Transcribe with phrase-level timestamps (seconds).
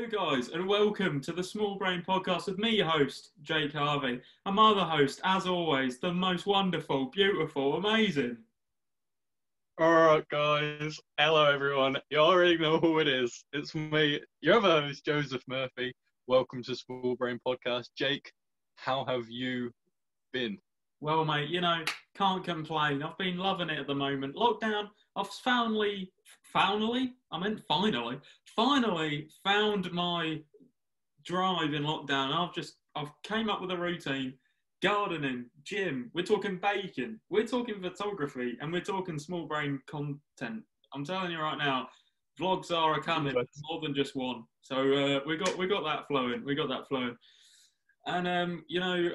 [0.00, 4.18] Hello, guys, and welcome to the Small Brain Podcast with me, your host, Jake Harvey,
[4.46, 8.38] and my other host, as always, the most wonderful, beautiful, amazing.
[9.76, 10.98] All right, guys.
[11.18, 11.98] Hello, everyone.
[12.08, 13.44] You already know who it is.
[13.52, 15.92] It's me, your other host, Joseph Murphy.
[16.26, 17.88] Welcome to Small Brain Podcast.
[17.94, 18.32] Jake,
[18.76, 19.70] how have you
[20.32, 20.56] been?
[21.02, 21.84] Well, mate, you know,
[22.16, 23.02] can't complain.
[23.02, 24.34] I've been loving it at the moment.
[24.34, 26.10] Lockdown, I've finally,
[26.52, 28.18] finally, I meant finally,
[28.54, 30.40] finally found my
[31.24, 32.34] drive in lockdown.
[32.34, 34.34] I've just, I've came up with a routine,
[34.82, 36.10] gardening, gym.
[36.14, 37.20] We're talking baking.
[37.28, 40.62] We're talking photography, and we're talking small brain content.
[40.94, 41.88] I'm telling you right now,
[42.40, 44.44] vlogs are a coming, more than just one.
[44.62, 46.44] So uh, we got, we got that flowing.
[46.44, 47.16] We got that flowing.
[48.06, 49.10] And um, you know,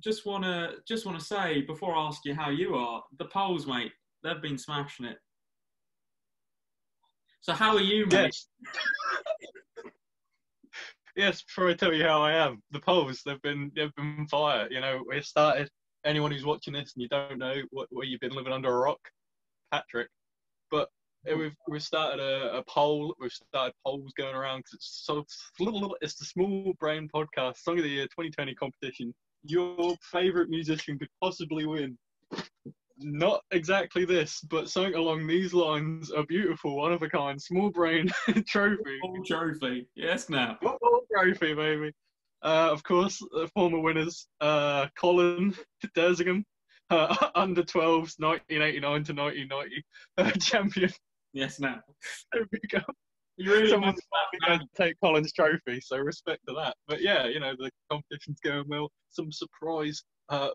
[0.00, 3.92] just wanna just wanna say before I ask you how you are, the polls, mate,
[4.22, 5.18] they've been smashing it.
[7.44, 8.34] So how are you, mate?
[8.34, 8.48] Yes.
[11.14, 14.66] yes, before I tell you how I am, the polls they've been they've been fire.
[14.70, 15.68] You know, we started.
[16.06, 18.78] Anyone who's watching this and you don't know what where you've been living under a
[18.78, 19.00] rock,
[19.70, 20.08] Patrick.
[20.70, 20.88] But
[21.26, 23.14] eh, we've we've started a, a poll.
[23.20, 25.98] We've started polls going around because it's so it's little, little.
[26.00, 29.14] It's the Small Brain Podcast Song of the Year 2020 competition.
[29.42, 31.98] Your favorite musician could possibly win.
[32.98, 36.12] Not exactly this, but something along these lines.
[36.14, 38.08] A beautiful, one of a kind, small brain
[38.46, 39.00] trophy.
[39.26, 39.88] Trophy.
[39.96, 40.56] Yes, now.
[40.62, 41.92] Football trophy, baby.
[42.42, 45.54] Uh, of course, the former winners, uh, Colin
[45.96, 46.44] Dersingham,
[46.90, 49.84] uh, under 12s, 1989 to 1990
[50.18, 50.90] uh, champion.
[51.32, 51.80] Yes, now.
[52.32, 52.80] There we go.
[53.36, 54.00] You really Someone's
[54.46, 56.76] going to take Colin's trophy, so respect to that.
[56.86, 58.90] But yeah, you know, the competition's going well.
[59.08, 60.50] Some surprise uh,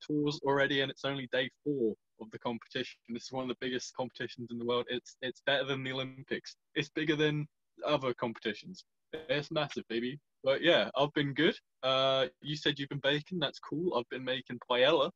[0.00, 2.98] victors already, and it's only day four of the competition.
[3.08, 4.86] This is one of the biggest competitions in the world.
[4.88, 6.56] It's it's better than the Olympics.
[6.74, 7.46] It's bigger than
[7.86, 8.84] other competitions.
[9.12, 10.18] It's massive, baby.
[10.44, 11.56] But yeah, I've been good.
[11.82, 13.38] Uh, you said you've been baking.
[13.38, 13.96] That's cool.
[13.96, 15.10] I've been making paella.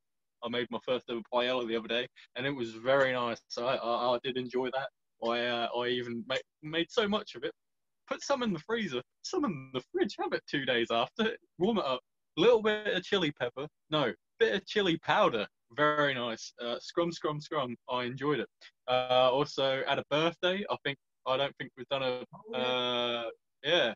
[0.45, 2.07] I made my first ever paella the other day,
[2.37, 3.41] and it was very nice.
[3.49, 4.89] So I, I, I did enjoy that.
[5.27, 7.53] I uh, I even made, made so much of it.
[8.07, 10.17] Put some in the freezer, some in the fridge.
[10.21, 11.37] Have it two days after.
[11.59, 12.01] Warm it up.
[12.37, 13.67] A little bit of chili pepper.
[13.91, 15.47] No, bit of chili powder.
[15.77, 16.53] Very nice.
[16.63, 17.77] Uh, scrum, scrum, scrum.
[17.91, 18.49] I enjoyed it.
[18.89, 22.57] Uh, also, at a birthday, I think I don't think we've done a.
[22.57, 23.25] Uh,
[23.63, 23.95] yeah.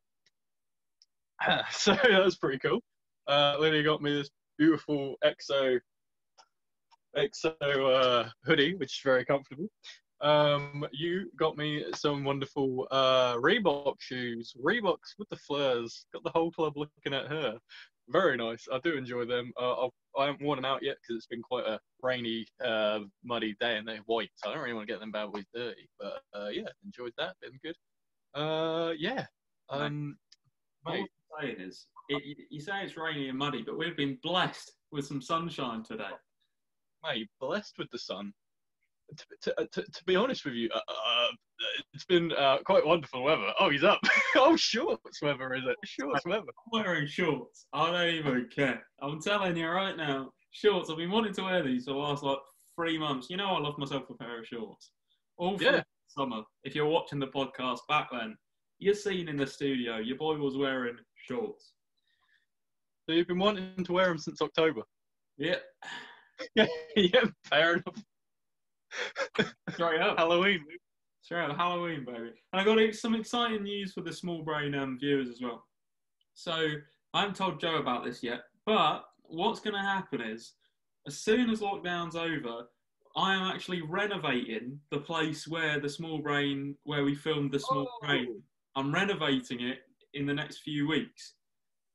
[1.71, 2.81] so that was pretty cool.
[3.29, 5.79] Uh, Lily got me this beautiful EXO
[7.17, 9.69] EXO uh, hoodie, which is very comfortable.
[10.21, 14.53] Um, you got me some wonderful uh, Reebok shoes.
[14.63, 16.07] Reeboks with the flares.
[16.13, 17.59] Got the whole club looking at her.
[18.11, 18.67] Very nice.
[18.73, 19.53] I do enjoy them.
[19.61, 23.01] Uh, I've, I haven't worn them out yet because it's been quite a rainy, uh,
[23.23, 25.45] muddy day and they're white, so I don't really want to get them bad boys
[25.55, 25.89] dirty.
[26.01, 27.37] But uh, yeah, enjoyed that.
[27.43, 27.77] Been good.
[28.35, 29.27] Uh, yeah.
[29.69, 30.17] Um,
[30.85, 31.07] What mate,
[31.41, 34.73] I'm saying is, it, you- you say it's rainy and muddy, but we've been blessed
[34.91, 36.11] with some sunshine today.
[37.03, 38.33] mate, blessed with the sun.
[39.17, 41.27] To, to, to, to be honest with you, uh, uh,
[41.95, 43.53] it's been uh, quite wonderful weather.
[43.59, 44.01] Oh, he's up.
[44.37, 45.77] oh, shorts weather, is it?
[45.85, 46.43] Shorts weather.
[46.47, 47.67] I'm wearing shorts.
[47.73, 48.83] I don't even care.
[49.01, 50.91] I'm telling you right now, shorts.
[50.91, 52.39] I've been wanting to wear these for the last like
[52.77, 53.29] three months.
[53.31, 54.93] You know, I love myself a pair of shorts.
[55.39, 55.83] All Yeah.
[56.09, 56.43] summer.
[56.65, 58.37] If you're watching the podcast back then,
[58.79, 59.97] you're seen in the studio.
[59.99, 61.73] Your boy was wearing shorts.
[63.09, 64.83] So you've been wanting to wear them since October.
[65.39, 65.57] Yeah,
[66.55, 68.03] yeah, yeah, fair enough.
[69.71, 70.19] Straight up.
[70.19, 70.65] Halloween.
[71.21, 72.33] Straight up Halloween, baby.
[72.53, 75.65] And I got some exciting news for the small brain um, viewers as well.
[76.35, 76.69] So
[77.15, 80.55] I haven't told Joe about this yet, but what's going to happen is,
[81.07, 82.69] as soon as lockdown's over,
[83.17, 87.89] I am actually renovating the place where the small brain, where we filmed the small
[88.03, 88.07] Oh.
[88.07, 88.43] brain.
[88.77, 89.81] I'm renovating it
[90.15, 91.35] in the next few weeks.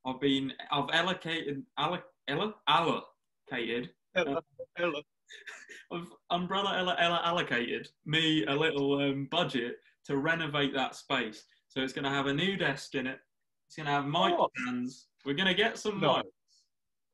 [0.06, 4.42] I've been, I've allocated, alloc, alloc, allocated Ella,
[4.78, 5.02] Ella.
[5.92, 11.44] of Umbrella Ella, Ella allocated me a little um, budget to renovate that space.
[11.68, 13.20] So it's going to have a new desk in it.
[13.68, 14.50] It's going to have mic Oh.
[14.63, 15.07] stands.
[15.25, 16.16] We're going to get some No.
[16.16, 16.24] mics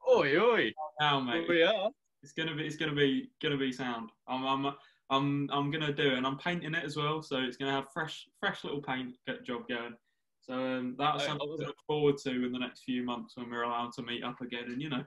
[0.10, 0.74] Oi, oi.
[1.00, 1.48] now, mate.
[1.48, 1.90] We are.
[2.24, 4.10] It's going to be, it's going to be, going to be sound.
[4.28, 4.74] I'm, I'm,
[5.10, 7.22] I'm, I'm going to do it, and I'm painting it as well.
[7.22, 9.94] So it's going to have fresh, fresh little paint get job going.
[10.42, 13.64] So um, that's something to look forward to in the next few months when we're
[13.64, 15.04] allowed to meet up again, and you know,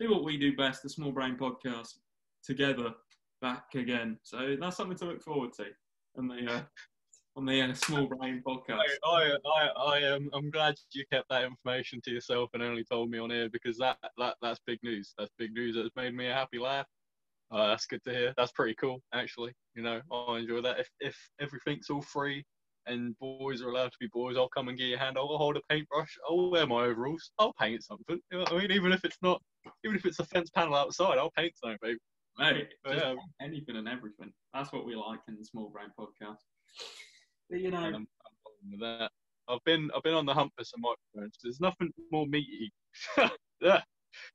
[0.00, 1.98] do what we do best, the Small Brain Podcast,
[2.46, 2.94] together
[3.42, 4.18] back again.
[4.22, 5.66] So that's something to look forward to
[6.16, 6.60] on the uh,
[7.36, 8.80] on the uh, Small Brain Podcast.
[9.04, 10.30] I, I, I, am.
[10.32, 13.76] I'm glad you kept that information to yourself and only told me on air because
[13.76, 15.12] that, that, that's big news.
[15.18, 15.76] That's big news.
[15.76, 16.86] That's made me a happy laugh.
[17.50, 18.34] Uh, that's good to hear.
[18.38, 19.52] That's pretty cool, actually.
[19.74, 20.80] You know, I enjoy that.
[20.80, 22.42] If if everything's all free
[22.86, 24.36] and boys are allowed to be boys.
[24.36, 25.16] I'll come and give you a hand.
[25.18, 26.16] I'll hold a paintbrush.
[26.28, 27.30] I'll wear my overalls.
[27.38, 28.18] I'll paint something.
[28.30, 28.70] You know I mean?
[28.70, 29.42] Even if it's not,
[29.84, 31.98] even if it's a fence panel outside, I'll paint something, baby.
[32.38, 33.14] Mate, just Yeah.
[33.40, 34.32] anything and everything.
[34.52, 36.38] That's what we like in the Small Brain Podcast.
[37.48, 38.06] But, you know, I'm, I'm
[38.70, 39.10] with that.
[39.48, 41.38] I've been I've been on the hunt for some microphones.
[41.42, 42.72] There's nothing more meaty.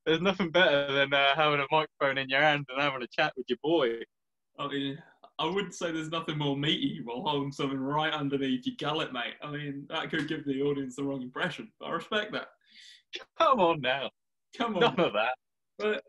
[0.06, 3.34] There's nothing better than uh, having a microphone in your hand and having a chat
[3.36, 3.98] with your boy.
[4.60, 5.02] I mean,
[5.40, 9.34] I wouldn't say there's nothing more meaty while holding something right underneath your gullet, mate.
[9.42, 11.72] I mean, that could give the audience the wrong impression.
[11.80, 12.50] But I respect that.
[13.40, 14.12] Come on now.
[14.58, 14.82] Come on.
[14.82, 15.36] None of that.
[15.80, 16.04] But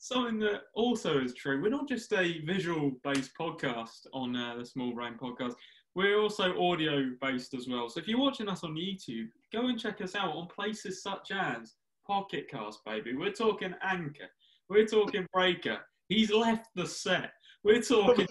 [0.00, 4.64] something that also is true, we're not just a visual based podcast on uh, the
[4.64, 5.54] Small Brain Podcast,
[5.94, 7.88] we're also audio based as well.
[7.88, 11.30] So if you're watching us on YouTube, go and check us out on places such
[11.32, 11.74] as
[12.06, 13.14] Pocket Cast, baby.
[13.14, 14.28] We're talking Anchor,
[14.68, 15.78] we're talking Breaker.
[16.08, 17.30] He's left the set.
[17.62, 18.26] We're talking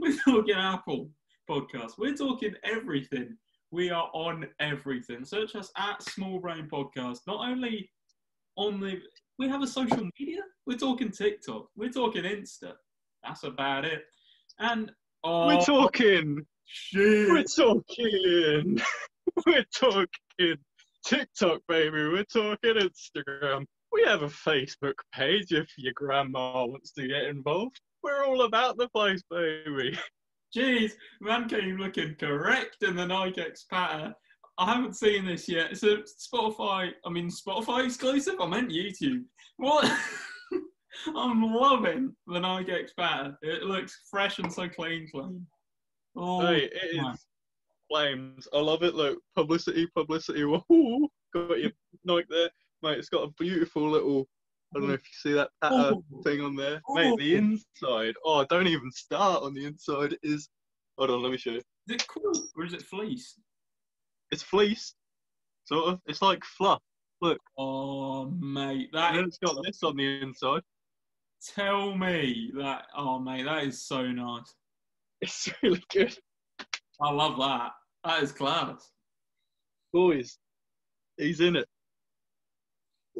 [0.00, 1.10] we're talking Apple
[1.48, 1.92] podcast.
[1.98, 3.36] We're talking everything.
[3.70, 5.24] We are on everything.
[5.24, 7.20] Search us at Small Brain Podcast.
[7.26, 7.90] Not only
[8.56, 9.00] on the,
[9.38, 10.42] we have a social media.
[10.66, 11.68] We're talking TikTok.
[11.76, 12.72] We're talking Insta.
[13.22, 14.04] That's about it.
[14.58, 14.90] And
[15.24, 16.46] oh We're talking.
[16.64, 18.80] shit, We're talking.
[19.46, 20.56] We're talking
[21.04, 22.08] TikTok, baby.
[22.08, 23.66] We're talking Instagram.
[23.92, 27.80] We have a Facebook page if your grandma wants to get involved.
[28.02, 29.98] We're all about the place, baby.
[30.56, 34.14] jeez, man came looking correct in the Nike X patter.
[34.58, 35.70] I haven't seen this yet.
[35.72, 36.90] It's a Spotify.
[37.04, 38.34] I mean, Spotify exclusive.
[38.40, 39.24] I meant YouTube.
[39.58, 39.84] What?
[41.16, 43.36] I'm loving the Nike X pattern.
[43.42, 45.46] It looks fresh and so clean, clean.
[46.16, 47.12] Oh, Hey, it my.
[47.12, 47.26] is
[47.90, 48.48] flames.
[48.54, 48.94] I love it.
[48.94, 50.40] Look, publicity, publicity.
[50.42, 51.08] Woohoo!
[51.34, 51.72] Got your
[52.04, 52.50] Nike there,
[52.82, 52.98] mate.
[52.98, 54.26] It's got a beautiful little.
[54.74, 56.02] I don't know if you see that patter Oh.
[56.24, 57.16] thing on there, mate.
[57.18, 57.38] The Oh.
[57.38, 58.14] inside.
[58.24, 60.16] Oh, don't even start on the inside.
[60.22, 60.48] Is
[60.98, 61.58] hold on, let me show you.
[61.58, 61.62] is
[61.94, 63.38] it cool or is it fleece?
[64.30, 64.94] It's fleece,
[65.64, 66.00] sort of.
[66.06, 66.82] It's like fluff.
[67.20, 67.38] Look.
[67.58, 70.62] Oh, mate, that And it's got this on the inside.
[71.54, 72.86] tell me that.
[72.96, 74.54] Oh, mate, that is so nice.
[75.20, 76.16] It's really good,
[77.00, 77.70] I love that.
[78.04, 78.90] That is class.
[79.92, 80.38] boys.
[81.16, 81.66] He's in it.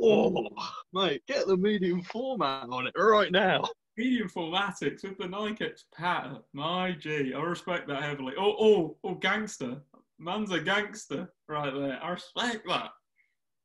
[0.01, 0.47] Oh,
[0.93, 3.65] mate, get the medium format on it right now.
[3.97, 6.41] Medium formatics with the Nike pattern.
[6.53, 8.35] My G, I respect that heavily.
[8.39, 9.81] Oh, oh, oh, gangster.
[10.19, 11.99] Man's a gangster right there.
[12.03, 12.91] I respect that.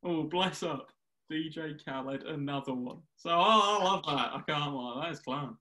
[0.03, 0.89] Oh, bless up.
[1.31, 2.99] DJ Khaled, another one.
[3.15, 4.31] So oh, I love that.
[4.33, 5.01] I can't lie.
[5.03, 5.55] That is clown.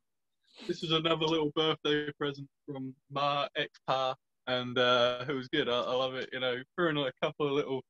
[0.66, 4.14] This is another little birthday present from my ex-pa,
[4.48, 5.68] and uh, it was good.
[5.68, 6.28] I, I love it.
[6.32, 7.82] You know, throwing like a couple of little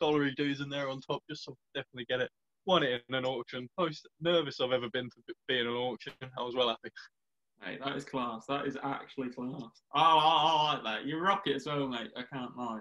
[0.00, 2.30] dollary dues in there on top, just so definitely get it.
[2.64, 3.68] Won it in an auction.
[3.78, 6.14] Most nervous I've ever been to be in an auction.
[6.22, 6.90] I was well happy.
[7.62, 8.46] Hey, that is class.
[8.46, 9.52] That is actually class.
[9.52, 11.06] Oh, I, I like that.
[11.06, 12.10] You rock it as well, mate.
[12.16, 12.80] I can't lie.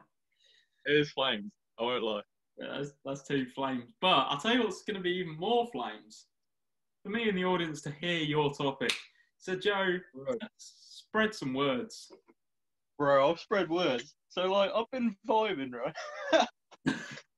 [0.85, 1.51] It is flames.
[1.79, 2.21] I won't lie.
[2.57, 3.91] Yeah, that's, that's two flames.
[4.01, 6.27] But I'll tell you what's going to be even more flames.
[7.03, 8.93] For me and the audience to hear your topic.
[9.37, 9.97] So, Joe,
[10.57, 12.11] spread some words.
[12.97, 14.15] Bro, I've spread words.
[14.29, 15.95] So like I've been vibing, right?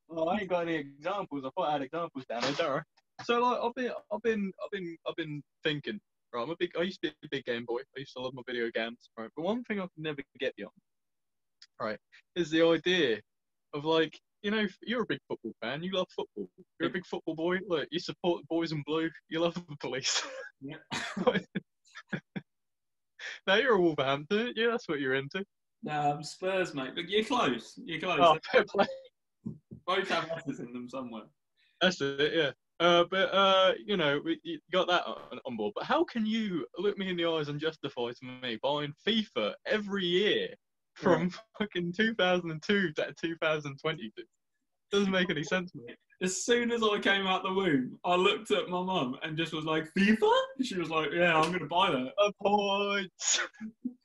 [0.08, 1.44] well, oh, I ain't got any examples.
[1.46, 3.24] I thought I had examples down there, don't I?
[3.24, 6.00] So like I've been I've been I've been I've been thinking,
[6.34, 7.80] right, I'm a big I used to be a big game boy.
[7.96, 9.30] I used to love my video games, right?
[9.36, 10.74] But one thing I could never get beyond,
[11.82, 12.00] right,
[12.36, 13.20] is the idea
[13.74, 16.48] of like, you know, you're a big football fan, you love football.
[16.80, 19.78] You're a big football boy, look, you support the boys in blue, you love the
[19.80, 20.24] police.
[20.62, 20.78] Yeah.
[23.48, 25.44] now you're a Wolverhampton, yeah, that's what you're into.
[25.90, 26.92] Um, Spurs, mate.
[26.96, 27.80] But you're close.
[27.84, 28.20] You're close.
[28.22, 28.88] Oh, fair play.
[29.86, 31.24] Both have letters in them somewhere.
[31.82, 32.52] That's it, yeah.
[32.80, 35.04] Uh, but uh, you know, we, you got that
[35.46, 35.74] on, board.
[35.76, 39.54] But how can you look me in the eyes and justify to me buying FIFA
[39.66, 40.50] every year
[40.94, 44.24] from fucking 2002 to 2022?
[44.92, 45.98] Doesn't make any sense, mate.
[46.22, 49.54] As soon as I came out the womb, I looked at my mum and just
[49.54, 50.32] was like, FIFA?
[50.64, 52.14] She was like, yeah, I'm going to buy that.
[52.20, 53.40] A points.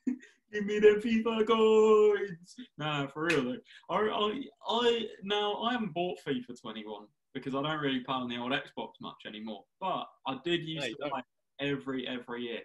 [0.53, 2.55] Give me the FIFA coins.
[2.77, 3.57] Nah, for real though.
[3.89, 8.29] I, I, I now I haven't bought FIFA 21 because I don't really play on
[8.29, 9.63] the old Xbox much anymore.
[9.79, 11.21] But I did used No, to play
[11.59, 12.61] every every year,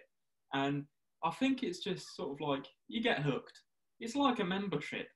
[0.53, 0.85] and
[1.23, 3.59] I think it's just sort of like you get hooked.
[3.99, 5.07] It's like a membership.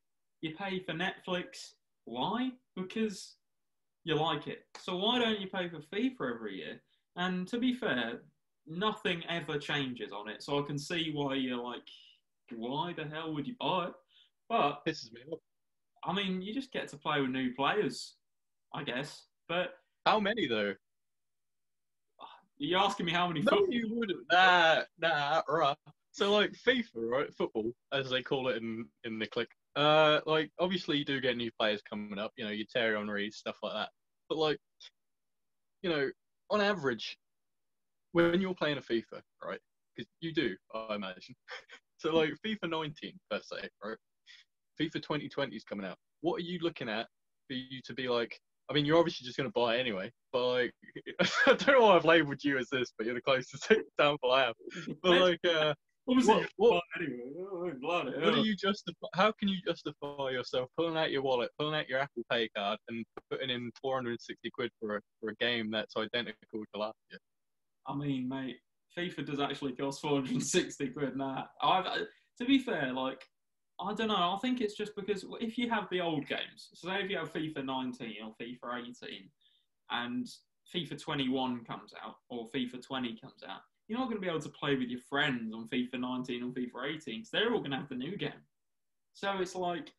[0.41, 1.73] You pay for Netflix.
[2.05, 2.51] Why?
[2.75, 3.35] Because
[4.03, 4.65] you like it.
[4.79, 6.81] So why don't you pay for FIFA every year?
[7.15, 8.21] And to be fair,
[8.67, 10.43] nothing ever changes on it.
[10.43, 11.87] So I can see why you're like,
[12.51, 13.93] why the hell would you buy it?
[14.49, 15.39] But Pisses me off.
[16.05, 18.15] I mean, you just get to play with new players,
[18.75, 19.27] I guess.
[19.47, 20.73] But How many though?
[22.57, 23.73] you're asking me how many No, football?
[23.73, 24.25] you wouldn't.
[24.31, 25.75] Nah, nah, right.
[26.11, 27.33] So like FIFA, right?
[27.35, 29.49] Football, as they call it in in the click.
[29.75, 32.31] Uh, like obviously you do get new players coming up.
[32.37, 33.89] You know, your Thierry Henry, stuff like that.
[34.29, 34.59] But like,
[35.81, 36.09] you know,
[36.51, 37.17] on average,
[38.11, 39.59] when you're playing a FIFA, right?
[39.95, 41.35] Because you do, I imagine.
[41.97, 43.97] so like FIFA 19 per se, right?
[44.79, 45.97] FIFA 2020 is coming out.
[46.21, 47.07] What are you looking at
[47.47, 48.39] for you to be like?
[48.69, 50.11] I mean, you're obviously just going to buy it anyway.
[50.31, 50.71] But like,
[51.21, 54.45] I don't know why I've labelled you as this, but you're the closest example I
[54.45, 54.55] have.
[55.01, 55.73] But like, uh,
[56.05, 56.49] What was What- it?
[56.57, 58.33] what- anyway, oh, bloody what hell.
[58.35, 59.07] do you justify?
[59.15, 62.77] How can you justify yourself pulling out your wallet, pulling out your Apple Pay card,
[62.89, 67.19] and putting in 460 quid for a for a game that's identical to last year?
[67.87, 68.57] I mean, mate,
[68.97, 71.47] FIFA does actually cost 460 quid now.
[71.61, 71.85] I've,
[72.39, 73.21] to be fair, like,
[73.83, 74.15] I don't know.
[74.15, 77.17] I think it's just because if you have the old games, so say if you
[77.17, 79.29] have FIFA 19 or FIFA 18,
[79.91, 80.27] and
[80.73, 84.39] FIFA 21 comes out or FIFA 20 comes out, you're not going to be able
[84.39, 87.71] to play with your friends on FIFA 19 or FIFA 18 because they're all going
[87.71, 88.31] to have the new game.
[89.13, 89.91] So it's like,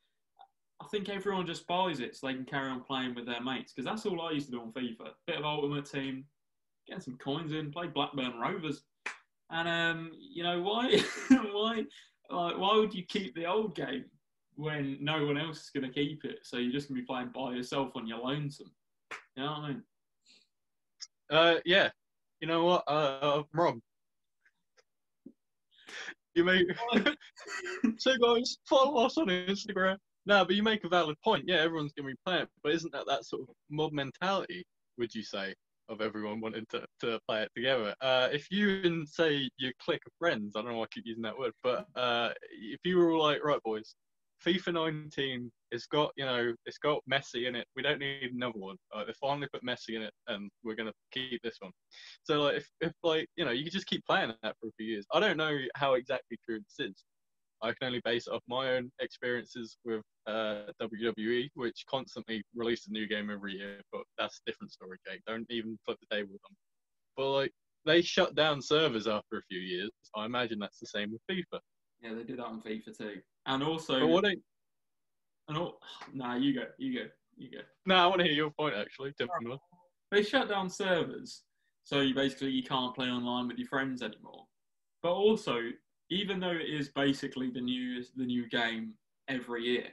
[0.81, 3.73] I think everyone just buys it so they can carry on playing with their mates
[3.73, 5.11] because that's all I used to do on FIFA.
[5.27, 6.25] Bit of Ultimate Team,
[6.87, 8.83] getting some coins in, play Blackburn Rovers,
[9.51, 10.99] and um, you know why?
[11.53, 11.85] why?
[12.31, 14.05] Like, why would you keep the old game
[14.57, 16.41] when no one else is going to keep it?
[16.43, 18.71] So you're just going to be playing by yourself on your lonesome.
[19.37, 19.83] You know what I mean?
[21.31, 21.91] Uh, yeah.
[22.41, 22.85] You know what?
[22.87, 23.81] Uh, I'm wrong.
[26.35, 26.67] You make
[27.99, 29.97] so guys follow us on Instagram.
[30.27, 31.45] No, but you make a valid point.
[31.47, 34.67] Yeah, everyone's gonna be playing, but isn't that that sort of mob mentality?
[34.99, 35.55] Would you say
[35.89, 37.95] of everyone wanting to, to play it together?
[38.01, 41.07] Uh, if you and say your clique of friends, I don't know why I keep
[41.07, 43.95] using that word, but uh, if you were all like, right, boys,
[44.45, 47.67] FIFA 19, it's got you know, it's got Messi in it.
[47.77, 48.77] We don't need another one.
[48.95, 51.73] Uh, they finally put Messi in it, and we're gonna keep this one.
[52.23, 54.73] So like, if, if like you know, you could just keep playing that for a
[54.77, 55.07] few years.
[55.13, 57.05] I don't know how exactly true this is.
[57.65, 62.87] I can only base it off my own experiences with uh, WWE, which constantly release
[62.87, 63.81] a new game every year.
[63.91, 65.23] But that's a different story, Jake.
[65.27, 66.57] Don't even flip the table with them.
[67.17, 67.53] But like,
[67.87, 69.91] they shut down servers after a few years.
[70.15, 71.61] I imagine that's the same with FIFA.
[72.03, 73.17] Yeah, they do that on FIFA too.
[73.47, 74.27] And also, But what?
[74.27, 74.43] Ain't,
[75.49, 75.79] and all,
[76.13, 77.07] nah, you go, you go,
[77.37, 77.59] you go.
[77.87, 79.15] no, I want to hear your point actually.
[79.41, 79.59] Miller.
[80.11, 81.45] They shut down servers,
[81.85, 84.45] so you basically you can't play online with your friends anymore.
[85.03, 85.59] But also,
[86.11, 88.95] even though it is basically the new the new game
[89.29, 89.89] every year,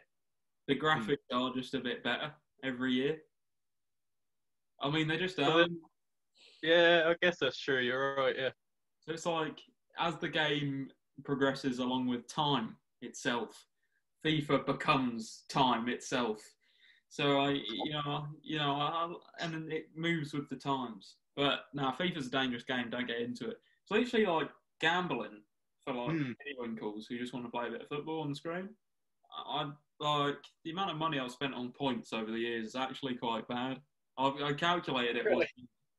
[0.68, 0.86] the hmm.
[0.86, 2.32] graphics are just a bit better
[2.63, 3.18] every year.
[4.82, 5.60] I mean, they just are.
[5.60, 5.82] then-
[6.63, 7.80] Yeah, I guess that's true.
[7.80, 8.36] You're right.
[8.38, 8.50] Yeah.
[9.00, 9.60] So it's like
[10.00, 10.89] as the game
[11.24, 13.68] progresses along with time itself,
[14.25, 16.41] FIFA becomes time itself.
[17.10, 21.15] So I, you know, you know, I, and then it moves with the times.
[21.36, 22.89] But now FIFA's a dangerous game.
[22.89, 23.58] Don't get into it.
[23.82, 24.50] It's literally like
[24.80, 25.41] gambling
[25.85, 26.31] for like Hmm.
[26.45, 28.69] anyone calls who just want to play a bit of football on the screen.
[29.33, 33.15] I like the amount of money I've spent on points over the years is actually
[33.15, 33.81] quite bad.
[34.17, 35.31] I've, I calculated it.
[35.31, 35.45] One,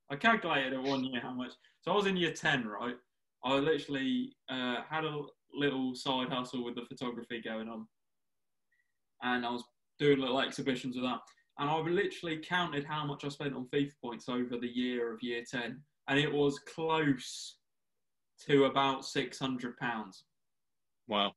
[0.09, 1.53] I calculated it one year how much.
[1.81, 2.95] So I was in year ten, right?
[3.43, 5.21] I literally uh, had a
[5.53, 7.87] little side hustle with the photography going on,
[9.21, 9.63] and I was
[9.99, 11.19] doing little exhibitions with that.
[11.59, 15.21] And I literally counted how much I spent on FIFA points over the year of
[15.21, 17.57] year ten, and it was close
[18.47, 20.23] to about six hundred pounds.
[21.07, 21.33] Wow.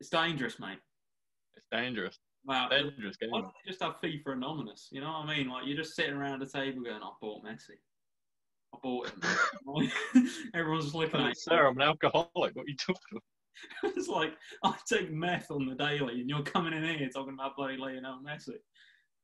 [0.00, 0.78] It's dangerous, mate.
[1.56, 2.18] It's dangerous.
[2.44, 2.68] Wow.
[2.68, 3.30] Dangerous game.
[3.30, 4.88] Why don't they just have FIFA Anonymous?
[4.90, 5.48] You know what I mean?
[5.48, 7.76] Like you're just sitting around a table going, "I bought Messi.
[8.74, 11.34] I bought him." Everyone's just looking at you.
[11.34, 12.30] Sir, I'm an alcoholic.
[12.34, 13.22] What are you talking about?
[13.96, 17.56] it's like I take meth on the daily, and you're coming in here talking about
[17.56, 18.54] bloody Lionel Messi.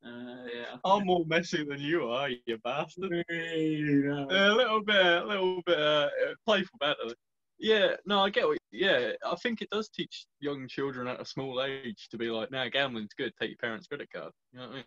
[0.04, 0.76] Uh, yeah.
[0.84, 3.10] I'm more messy than you are, you bastard.
[3.10, 4.26] No.
[4.30, 6.08] a little bit, a little bit uh,
[6.44, 7.14] playful banter.
[7.58, 8.58] Yeah, no, I get what.
[8.72, 12.50] Yeah, I think it does teach young children at a small age to be like,
[12.50, 13.32] "No, gambling's good.
[13.40, 14.84] Take your parents' credit card." You know what I mean?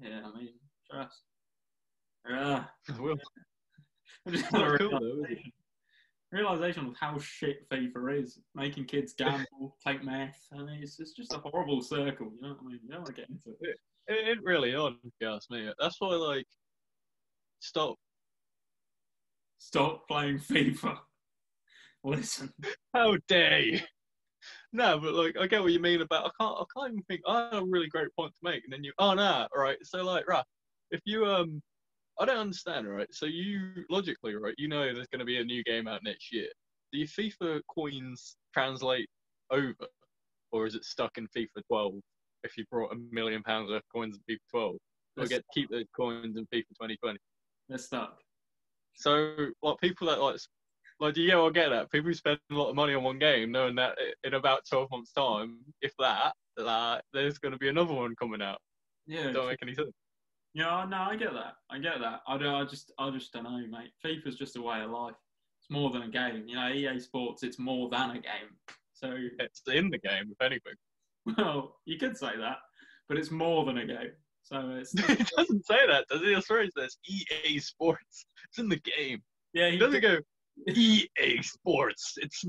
[0.00, 0.50] Yeah, I mean,
[0.90, 1.22] trust.
[2.28, 2.64] Yeah.
[2.96, 3.16] I will.
[4.28, 5.52] Just It's a not cool though, is realization,
[6.32, 8.38] realization of how shit FIFA is.
[8.54, 10.38] Making kids gamble, take meth.
[10.52, 12.32] I mean, it's, it's just a horrible circle.
[12.34, 12.80] You know what I mean?
[12.82, 13.78] You don't want to get into it.
[14.08, 15.70] It, it really odd, if you ask me.
[15.78, 16.46] That's why, like,
[17.60, 17.96] stop.
[19.58, 20.98] Stop playing FIFA.
[22.04, 22.50] Listen.
[22.94, 23.80] How dare you?
[24.72, 26.26] No, but like, I get what you mean about.
[26.26, 26.58] I can't.
[26.58, 27.22] I can't even think.
[27.26, 28.92] I have a really great point to make, and then you.
[28.98, 29.78] Oh no, right.
[29.82, 30.44] So like, right.
[30.90, 31.62] If you um,
[32.18, 33.08] I don't understand, right?
[33.12, 34.54] So you logically, right?
[34.58, 36.48] You know, there's going to be a new game out next year.
[36.92, 39.08] Do your FIFA coins translate
[39.50, 39.86] over,
[40.52, 41.94] or is it stuck in FIFA 12?
[42.44, 44.76] If you brought a million pounds of coins in FIFA 12,
[45.16, 47.18] you'll get to keep those coins in FIFA 2020.
[47.68, 48.18] They're stuck.
[48.94, 50.36] So, like people that like
[51.00, 51.90] Like, do you get what I get at?
[51.90, 54.90] People who spend a lot of money on one game, knowing that in about 12
[54.90, 58.58] months' time, if that, that there's going to be another one coming out.
[59.06, 59.90] Yeah, Don't make any sense.
[60.54, 61.54] yeah, no, I get that.
[61.70, 62.20] I get that.
[62.28, 62.54] I don't.
[62.54, 63.90] I just, I just don't know, mate.
[64.04, 65.14] FIFA's just a way of life.
[65.60, 66.44] It's more than a game.
[66.46, 68.52] You know, EA Sports, it's more than a game.
[68.92, 70.74] So, It's in the game, if anything.
[71.36, 72.58] Well, you could say that,
[73.08, 74.12] but it's more than a game.
[74.42, 76.28] So it's it doesn't say that, does it?
[76.28, 78.26] It says EA Sports.
[78.48, 79.22] It's in the game.
[79.52, 79.66] yeah.
[79.66, 80.18] It He doesn't go
[80.68, 82.14] EA Sports.
[82.18, 82.44] It's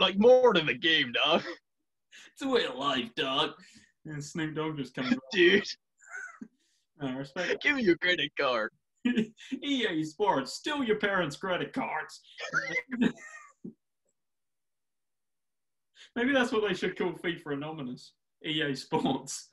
[0.00, 1.42] like more than a game, dog.
[2.32, 3.50] It's a way of life, dog.
[4.06, 5.14] And Snoop Dogg just comes.
[5.32, 5.64] Dude,
[7.00, 8.70] I respect give me your credit card.
[9.62, 12.20] EA Sports, steal your parents' credit cards.
[16.16, 18.12] Maybe that's what they should call FIFA Anonymous.
[18.44, 19.48] EA Sports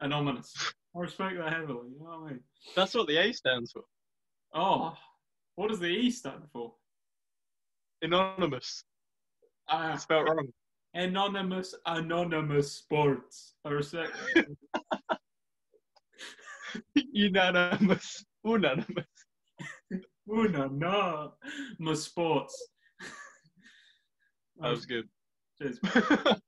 [0.00, 0.54] Anonymous.
[0.96, 1.90] I respect that heavily.
[1.92, 2.40] You know what I mean?
[2.76, 3.82] That's what the A stands for.
[4.54, 4.94] Oh,
[5.56, 6.74] what does the E stand for?
[8.02, 8.84] Anonymous.
[9.68, 10.48] Uh, Spelled wrong.
[10.94, 13.54] Anonymous Anonymous Sports.
[13.64, 14.12] I respect.
[14.34, 14.46] that.
[17.12, 18.24] Unanimous.
[18.44, 19.06] Unanimous.
[20.30, 21.32] Una no,
[21.78, 22.68] my sports.
[24.60, 25.08] That was good.
[25.60, 25.78] Cheers.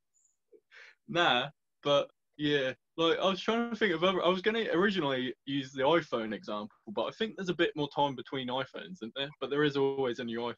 [1.08, 1.48] nah,
[1.82, 4.24] but yeah, like I was trying to think of other.
[4.24, 7.88] I was gonna originally use the iPhone example, but I think there's a bit more
[7.94, 9.30] time between iPhones, isn't there?
[9.40, 10.54] But there is always a new iPhone.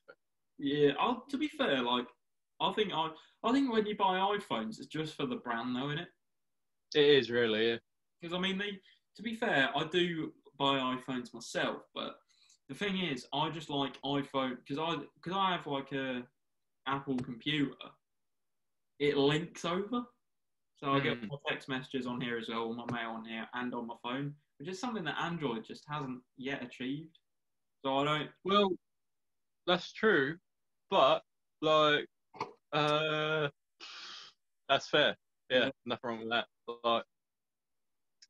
[0.59, 2.07] Yeah, i to be fair, like
[2.61, 3.11] I think I,
[3.45, 6.09] I think when you buy iPhones, it's just for the brand, though, isn't it?
[6.95, 7.76] It is really, yeah.
[8.21, 8.81] Because I mean, they.
[9.17, 12.19] To be fair, I do buy iPhones myself, but
[12.69, 16.23] the thing is, I just like iPhone because I because I have like a
[16.87, 17.75] Apple computer.
[18.99, 20.05] It links over,
[20.76, 21.28] so I get Mm.
[21.28, 24.35] my text messages on here as well, my mail on here, and on my phone,
[24.59, 27.17] which is something that Android just hasn't yet achieved.
[27.85, 28.31] So I don't.
[28.45, 28.71] Well,
[29.67, 30.38] that's true,
[30.90, 31.25] but
[31.61, 32.09] like,
[32.73, 33.50] uh,
[34.69, 35.17] that's fair.
[35.49, 35.71] Yeah, Yeah.
[35.87, 36.49] nothing wrong with that.
[36.85, 37.05] Like,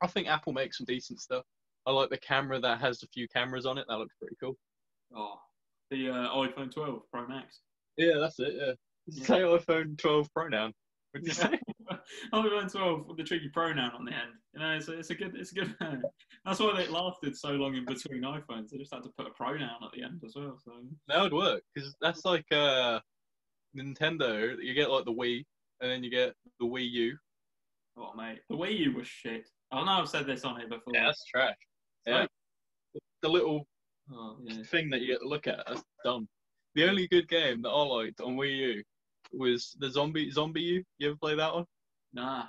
[0.03, 1.45] I think Apple makes some decent stuff.
[1.87, 3.87] I like the camera that has a few cameras on it.
[3.89, 4.57] That looks pretty cool.
[5.15, 5.41] Oh,
[5.91, 7.63] the uh, iPhone 12 Pro Max.
[7.97, 8.55] Yeah, that's it.
[8.55, 8.75] Yeah.
[9.11, 10.73] IPhone 12 Pro now.
[11.13, 11.59] What'd you say?
[12.35, 14.33] iPhone 12 with the tricky pronoun on the end.
[14.55, 15.75] You know, it's a, it's a good, it's a good.
[16.45, 18.71] That's why it lasted so long in between iPhones.
[18.71, 20.59] They just had to put a pronoun at the end as well.
[20.65, 20.73] So
[21.09, 23.01] That would work because that's like uh,
[23.77, 24.57] Nintendo.
[24.63, 25.45] You get like the Wii,
[25.81, 27.17] and then you get the Wii U.
[27.97, 29.49] Oh mate, the Wii U was shit.
[29.73, 30.93] I know I've said this on here before.
[30.95, 31.55] Yeah, that's trash.
[32.07, 32.31] Yeah, Like-
[33.23, 33.67] the little
[34.11, 34.63] Oh, yeah.
[34.63, 35.63] thing that you get to look at.
[35.67, 36.27] That's dumb.
[36.75, 38.83] The only good game that I liked on Wii U
[39.33, 40.83] was the Zombie ZombiU.
[40.99, 41.65] You ever play that one?
[42.13, 42.45] Nah.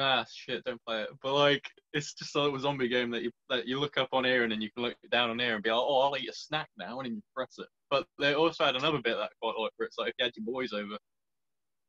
[0.00, 1.08] Ah, shit, don't play it.
[1.22, 4.24] But like, it's just a little zombie game that you that you look up on
[4.24, 6.28] here and then you can look down on here and be like, oh, I'll eat
[6.28, 7.66] a snack now, and then you press it.
[7.90, 10.24] But they also had another bit that I quite like, where it's like if you
[10.24, 10.96] had your boys over,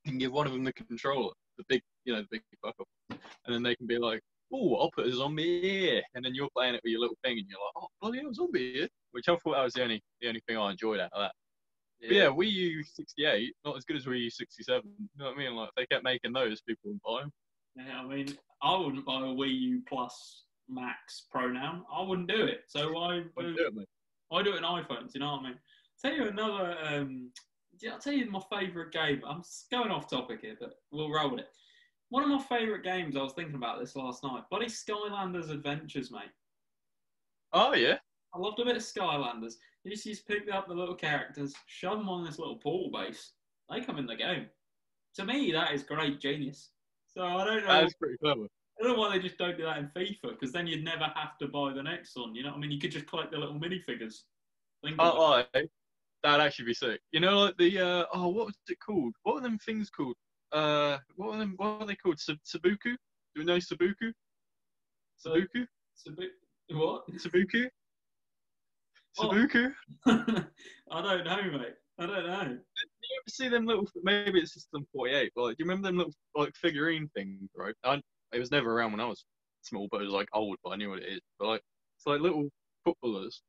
[0.06, 2.74] you can give one of them the controller, the big, you know, the big fuck
[2.80, 6.34] up, and then they can be like, oh, I'll put a zombie here, and then
[6.34, 8.88] you're playing it with your little thing, and you're like, oh, bloody hell, zombie here.
[9.12, 11.34] Which I thought that was the only the only thing I enjoyed out of that.
[12.02, 14.84] But yeah, Wii U 68, not as good as Wii U 67.
[14.86, 15.56] You know what I mean?
[15.56, 17.32] Like, if they kept making those, people would buy them.
[17.76, 21.84] Yeah, I mean, I wouldn't buy a Wii U Plus Max pronoun.
[21.94, 22.62] I wouldn't do it.
[22.68, 23.88] So I do, do it, mate.
[24.32, 25.14] I do it in iPhones.
[25.14, 25.60] You know what I mean?
[26.02, 26.78] Tell you another.
[26.84, 27.32] Um,
[27.82, 29.22] yeah, I'll tell you my favourite game.
[29.26, 31.48] I'm going off topic here, but we'll roll with it.
[32.10, 33.16] One of my favourite games.
[33.16, 34.44] I was thinking about this last night.
[34.50, 36.32] Bloody Skylanders Adventures, mate.
[37.54, 37.98] Oh, yeah.
[38.34, 39.54] I loved a bit of Skylanders.
[39.84, 42.92] You just used to pick up the little characters, shove them on this little pool
[42.94, 43.34] base.
[43.70, 44.48] They come in the game.
[45.16, 46.70] To me, that is great genius.
[47.08, 47.82] So I don't know.
[47.82, 48.46] That's pretty clever.
[48.80, 51.12] I don't know why they just don't do that in FIFA because then you'd never
[51.16, 52.36] have to buy the next one.
[52.36, 52.72] You know what I mean?
[52.72, 54.22] You could just collect the little minifigures.
[54.84, 55.62] Think Oh, oh,
[56.24, 57.02] that'd actually be sick.
[57.12, 59.14] You know, like the uh, oh, what was it called?
[59.24, 60.16] What were them things called?
[60.52, 61.56] Uh, what are them?
[61.58, 62.20] What are they called?
[62.20, 62.78] Sub- Sabuku?
[62.84, 62.98] Do
[63.36, 63.56] you know?
[65.96, 66.30] It's a bit
[66.72, 67.04] what?
[69.18, 69.74] Sabuku?
[70.92, 70.98] Oh.
[70.98, 71.76] I don't know, mate.
[72.00, 72.42] I don't know.
[72.44, 73.88] you ever see them little?
[74.04, 77.76] Maybe it's System 48, but like, do you remember them little like figurine things, right?
[77.84, 79.26] I, it was never around when I was
[79.62, 81.22] small, but it was like old, but I knew what it is.
[81.38, 81.62] But like,
[81.98, 82.50] it's like little
[82.86, 83.42] footballers,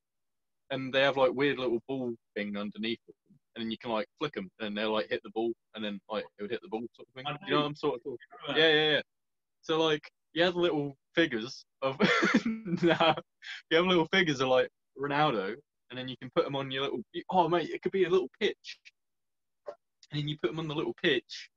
[0.70, 3.14] and they have like weird little ball thing underneath them,
[3.54, 6.00] and then you can like flick them, and they'll like hit the ball, and then
[6.10, 7.26] like it would hit the ball sort of thing.
[7.26, 8.18] I You know what I'm sort of talking?
[8.48, 9.02] Remember Yeah, yeah, yeah.
[9.62, 11.96] So like, you have little figures of
[12.44, 13.14] nah,
[13.70, 15.54] you have little figures of like Ronaldo,
[15.90, 17.00] and then you can put them on your little.
[17.30, 18.78] Oh mate, it could be a little pitch,
[19.66, 21.50] and then you put them on the little pitch.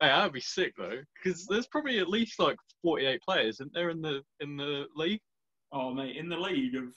[0.00, 3.90] Hey, that'd be sick though, because there's probably at least like 48 players, isn't there,
[3.90, 5.20] in the in the league?
[5.72, 6.92] Oh, mate, in the league of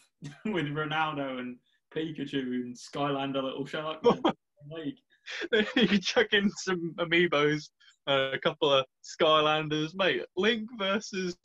[0.53, 1.57] with Ronaldo and
[1.95, 4.03] Pikachu and Skylander Little Shark.
[4.71, 4.97] League.
[5.75, 7.69] you can chuck in some amiibos,
[8.07, 10.23] uh, a couple of Skylanders, mate.
[10.35, 11.37] Link versus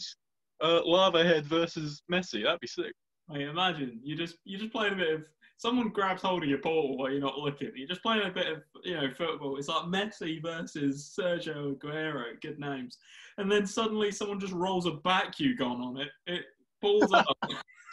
[0.63, 2.45] uh, Lava Head versus Messi.
[2.45, 2.95] That'd be sick.
[3.31, 5.23] Mate, imagine you just you just playing a bit of
[5.59, 7.71] someone grabs hold of your portal while you're not looking.
[7.77, 9.57] You're just playing a bit of you know football.
[9.57, 12.41] It's like Messi versus Sergio Aguero.
[12.43, 12.99] Good names.
[13.39, 16.09] And then suddenly someone just rolls a Bakugan on it.
[16.27, 16.43] It
[16.81, 17.27] balls up.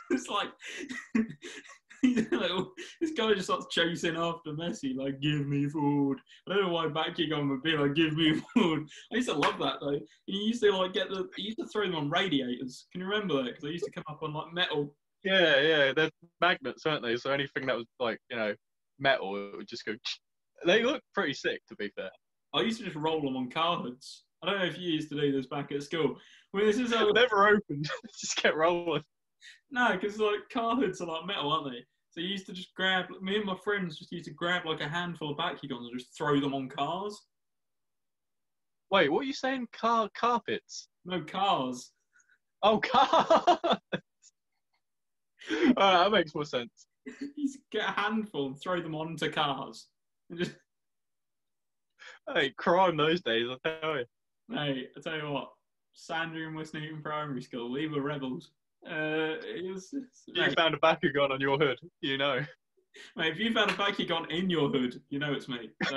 [0.12, 0.50] it's like
[2.04, 6.18] this guy just starts chasing after Messi, like, give me food.
[6.48, 8.88] I don't know why Bakugan would be like, give me food.
[9.12, 10.00] I used to love that though.
[10.28, 12.86] You used to like get the, you used to throw them on radiators.
[12.92, 13.46] Can you remember that?
[13.46, 14.94] Because they used to come up on like metal.
[15.28, 17.18] Yeah, yeah, they're magnets, aren't they?
[17.18, 18.56] So anything that was like, you know,
[18.98, 19.94] metal, it would just go.
[20.66, 22.10] They look pretty sick, to be fair.
[22.54, 24.24] I used to just roll them on car hoods.
[24.42, 26.16] I don't know if you used to do this back at school.
[26.54, 27.10] I mean, this is how...
[27.12, 27.90] never opened.
[28.20, 29.04] just kept rolling.
[29.70, 31.84] No, because like car hoods are like metal, aren't they?
[32.12, 33.08] So you used to just grab.
[33.22, 36.18] Me and my friends just used to grab like a handful of Bakugans and just
[36.18, 37.20] throw them on cars.
[38.92, 39.68] Wait, what are you saying?
[39.74, 40.88] Car carpets?
[41.04, 41.92] No cars.
[42.64, 43.78] Oh, cars.
[45.78, 46.88] Alright, that makes more sense.
[47.06, 49.88] you just get a handful and throw them onto cars.
[50.36, 50.52] Just...
[52.34, 54.06] Hey, crime those days, I tell you.
[54.52, 55.50] Hey, I tell you what,
[55.94, 58.52] Sandringham West Newton Primary School, we were rebels.
[58.86, 59.94] Uh, it was,
[60.28, 62.40] you mate, found a Bakugan on your hood, you know.
[63.16, 65.70] Mate, if you found a Bakugan in your hood, you know it's me.
[65.86, 65.96] So.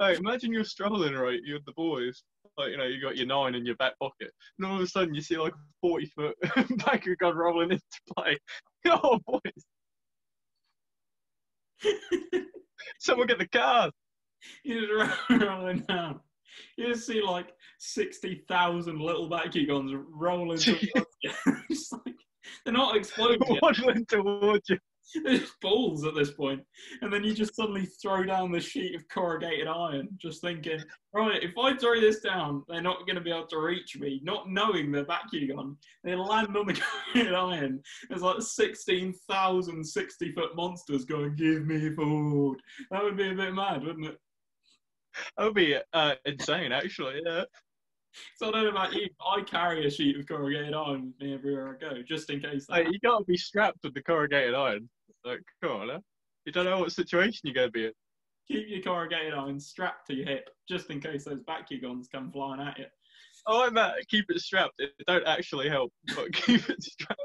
[0.00, 1.40] hey, imagine you're strolling, right?
[1.42, 2.22] You're the boys.
[2.56, 4.30] Like, you know, you got your nine in your back pocket.
[4.58, 7.82] And all of a sudden you see like a 40 foot Bakugan rolling into
[8.16, 8.38] play.
[8.86, 9.64] Oh, boys.
[12.98, 13.92] Someone get the cars.
[14.64, 16.20] You're just rolling down.
[16.78, 20.82] You just see like sixty thousand little Bakugans rolling towards
[21.22, 21.32] you.
[21.34, 22.14] like,
[22.64, 23.40] they're not exploding.
[23.62, 24.78] Waddling towards you.
[25.24, 26.62] They're balls at this point.
[27.02, 30.80] And then you just suddenly throw down the sheet of corrugated iron, just thinking,
[31.12, 34.20] right, if I throw this down, they're not going to be able to reach me,
[34.22, 35.76] not knowing they're Bakugan.
[36.04, 36.80] They land on the
[37.14, 37.82] corrugated iron.
[38.08, 42.58] There's like 16,000 60 foot monsters going, give me food.
[42.90, 44.18] That would be a bit mad, wouldn't it?
[45.36, 47.20] That would be uh, insane, actually.
[47.24, 47.44] Yeah.
[48.36, 51.34] So I don't know about you, I carry a sheet of corrugated iron with me
[51.34, 52.66] everywhere I go, just in case.
[52.70, 54.88] Hey, you gotta be strapped with the corrugated iron.
[55.24, 56.00] Like, come on, huh?
[56.44, 57.92] you don't know what situation you're going to be in.
[58.48, 62.60] Keep your corrugated iron strapped to your hip, just in case those Bakugans come flying
[62.60, 62.86] at you.
[63.46, 64.74] Oh, I'm at keep it strapped.
[64.78, 67.20] It don't actually help, but keep it strapped.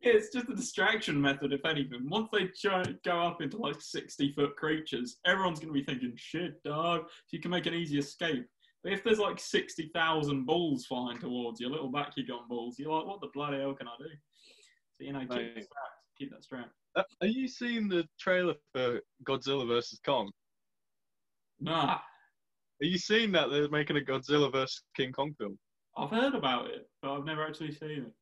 [0.00, 2.08] Yeah, it's just a distraction method, if anything.
[2.08, 6.12] Once they try, go up into like 60 foot creatures, everyone's going to be thinking,
[6.16, 7.06] shit, dog.
[7.08, 8.46] So you can make an easy escape.
[8.84, 13.20] But if there's like 60,000 balls flying towards you, little Bakugan balls, you're like, what
[13.20, 14.10] the bloody hell can I do?
[14.92, 16.70] So, you know, keep, that, strapped, keep that strap.
[17.20, 20.00] Are you seeing the trailer for Godzilla vs.
[20.04, 20.30] Kong?
[21.60, 21.98] Nah.
[22.80, 24.82] Are you seeing that they're making a Godzilla vs.
[24.96, 25.58] King Kong film?
[25.96, 28.12] I've heard about it, but I've never actually seen it.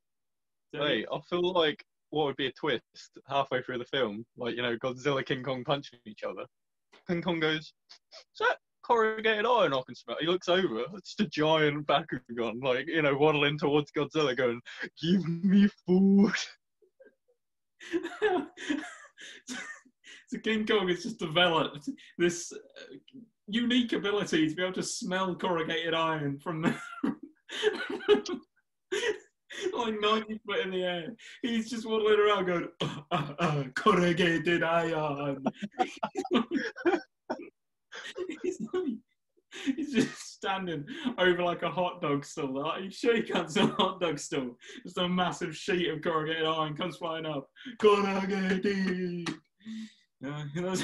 [0.73, 2.83] Hey, I feel like what would be a twist
[3.29, 6.47] halfway through the film, like you know, Godzilla, King Kong punching each other.
[7.07, 11.21] King Kong goes, "Is that corrugated iron I can smell?" He looks over, it's just
[11.21, 14.61] a giant Bakugan, like you know, waddling towards Godzilla, going,
[15.01, 16.33] "Give me food."
[20.29, 22.95] so King Kong has just developed this uh,
[23.47, 26.63] unique ability to be able to smell corrugated iron from
[29.73, 31.15] like 90 foot in the air.
[31.43, 35.45] He's just waddling around going, uh, uh, uh, corrugated iron.
[38.43, 38.59] he's,
[39.77, 40.85] he's just standing
[41.17, 42.53] over like a hot dog stall.
[42.53, 44.59] Like, Are you sure you can't sell a hot dog stall?
[44.83, 47.49] Just a massive sheet of corrugated iron comes flying up.
[47.79, 49.27] Corrugated.
[50.21, 50.45] Yeah,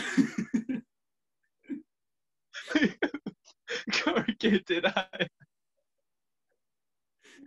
[3.93, 5.29] corrugated iron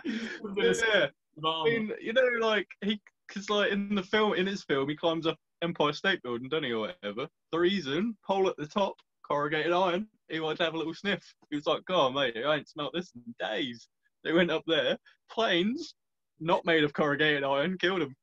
[0.56, 1.08] yeah.
[1.44, 4.96] I mean, you know, like he, because like in the film, in his film, he
[4.96, 7.28] climbs up Empire State Building, doesn't he, or whatever.
[7.52, 8.96] The reason, pole at the top,
[9.28, 10.08] corrugated iron.
[10.30, 11.24] He wanted to have a little sniff.
[11.50, 13.88] He was like, "God, mate, I ain't smelt this in days."
[14.24, 14.98] They went up there.
[15.30, 15.96] Planes,
[16.40, 18.16] not made of corrugated iron, killed him.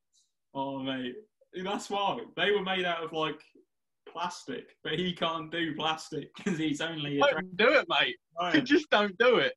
[0.53, 1.15] Oh, mate,
[1.63, 3.41] that's why they were made out of like
[4.07, 7.19] plastic, but he can't do plastic because he's only.
[7.19, 8.17] A don't do it, mate.
[8.39, 8.63] Right.
[8.65, 9.53] Just don't do it.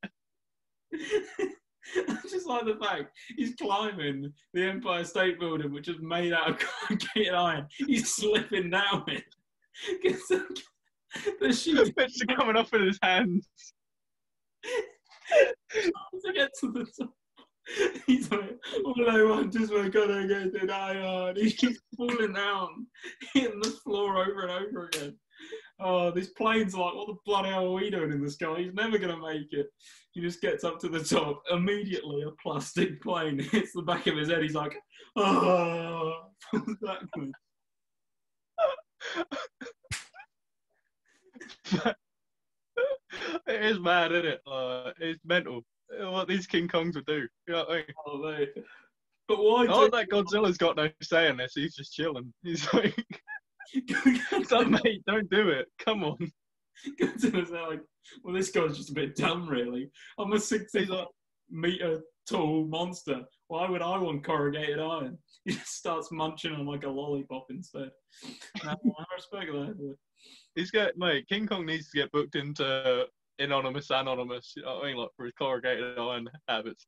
[2.09, 6.49] I just like the fact he's climbing the Empire State Building, which is made out
[6.49, 7.67] of corrugated iron.
[7.77, 9.23] He's slipping down it.
[11.39, 13.47] the, the sheets are coming off in his hands.
[16.25, 17.13] to get to the top.
[18.05, 21.35] He's like, all I want is we're gonna get the die on.
[21.35, 22.87] He keeps falling down,
[23.33, 25.17] hitting the floor over and over again.
[25.79, 28.59] Oh, this plane's like, what the bloody hell are we doing in the sky?
[28.59, 29.67] He's never gonna make it.
[30.11, 31.41] He just gets up to the top.
[31.51, 34.43] Immediately, a plastic plane hits the back of his head.
[34.43, 34.75] He's like,
[35.15, 37.33] oh, falls backwards.
[43.47, 44.41] it is mad, isn't it?
[44.47, 45.61] Uh, it's mental.
[45.99, 47.27] What these King Kongs would do.
[47.47, 47.85] You know what I mean?
[48.07, 48.49] Oh, mate.
[49.27, 49.65] But why?
[49.69, 51.53] Oh, do- that Godzilla's got no say in this.
[51.55, 52.33] He's just chilling.
[52.43, 52.95] He's like,
[54.45, 55.67] "Son, mate, don't do it.
[55.79, 56.17] Come on."
[56.99, 57.81] Godzilla's like,
[58.23, 59.89] well, this guy's just a bit dumb, really.
[60.19, 61.07] I'm a 60 He's like,
[61.49, 63.21] meter tall monster.
[63.47, 65.17] Why would I want corrugated iron?
[65.45, 67.91] He just starts munching on like a lollipop instead.
[68.63, 68.75] I
[69.15, 69.95] respect that.
[70.55, 71.27] He's got mate.
[71.27, 73.05] King Kong needs to get booked into
[73.39, 74.53] anonymous, anonymous.
[74.55, 74.97] You know what I mean?
[74.97, 76.87] Like for his corrugated iron habits.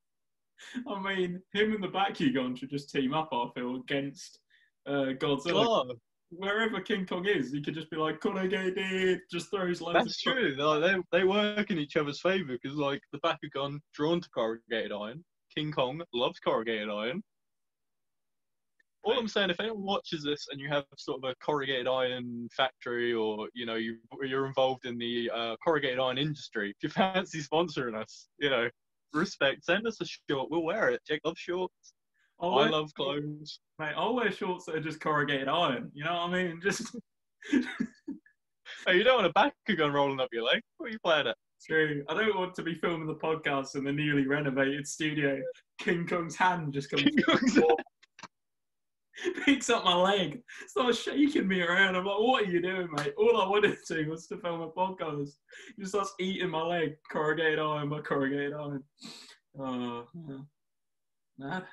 [0.87, 4.39] I mean, him and the Bakugan should just team up, I feel, against
[4.87, 5.65] uh, Godzilla.
[5.67, 5.95] Oh,
[6.29, 10.55] Wherever King Kong is, he could just be like, corrugated, just throws loads that's true.
[10.57, 14.91] Like, they they work in each other's favour because like the Bakugan drawn to corrugated
[14.91, 15.23] iron.
[15.55, 17.23] King Kong loves corrugated iron.
[19.03, 22.47] All I'm saying, if anyone watches this and you have sort of a corrugated iron
[22.55, 26.89] factory, or you know you you're involved in the uh, corrugated iron industry, if you
[27.13, 28.69] fancy sponsoring us, you know,
[29.13, 30.49] respect, send us a short.
[30.51, 31.01] We'll wear it.
[31.07, 31.93] Jake loves shorts.
[32.39, 33.59] I'll I wear, love clothes.
[33.79, 35.89] mate, I'll wear shorts that are just corrugated iron.
[35.93, 36.59] You know what I mean?
[36.63, 36.95] Just
[38.85, 40.61] Oh, you don't want a Bakugan rolling up your leg.
[40.77, 41.37] What are you playing at?
[41.65, 42.03] True.
[42.09, 45.41] I don't want to be filming the podcast in the newly renovated studio.
[45.79, 47.57] King Kong's hand just comes, King Kong's
[49.45, 51.95] picks up my leg, starts shaking me around.
[51.95, 54.61] I'm like, "What are you doing, mate?" All I wanted to do was to film
[54.61, 55.31] a podcast.
[55.75, 58.83] He just starts eating my leg, corrugated iron by corrugated iron.
[59.59, 60.37] Oh, yeah.
[61.37, 61.65] mad.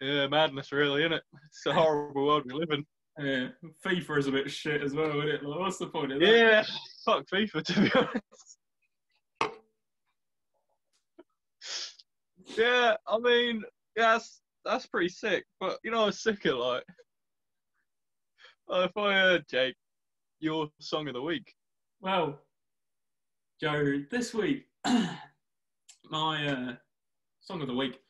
[0.00, 1.22] Yeah, madness, really, isn't it?
[1.48, 2.84] It's a horrible world we live in.
[3.18, 3.48] Yeah,
[3.84, 5.44] FIFA is a bit shit as well, isn't it?
[5.44, 6.28] Like, what's the point of that?
[6.28, 6.64] Yeah,
[7.04, 8.58] fuck FIFA to be honest.
[12.58, 13.62] yeah, I mean,
[13.96, 14.18] yeah,
[14.64, 15.44] that's pretty sick.
[15.60, 16.84] But you know, I was sicker like,
[18.72, 19.76] uh, if I heard Jake,
[20.40, 21.52] your song of the week.
[22.00, 22.38] Well,
[23.60, 24.66] Joe, this week
[26.10, 26.74] my uh,
[27.40, 28.00] song of the week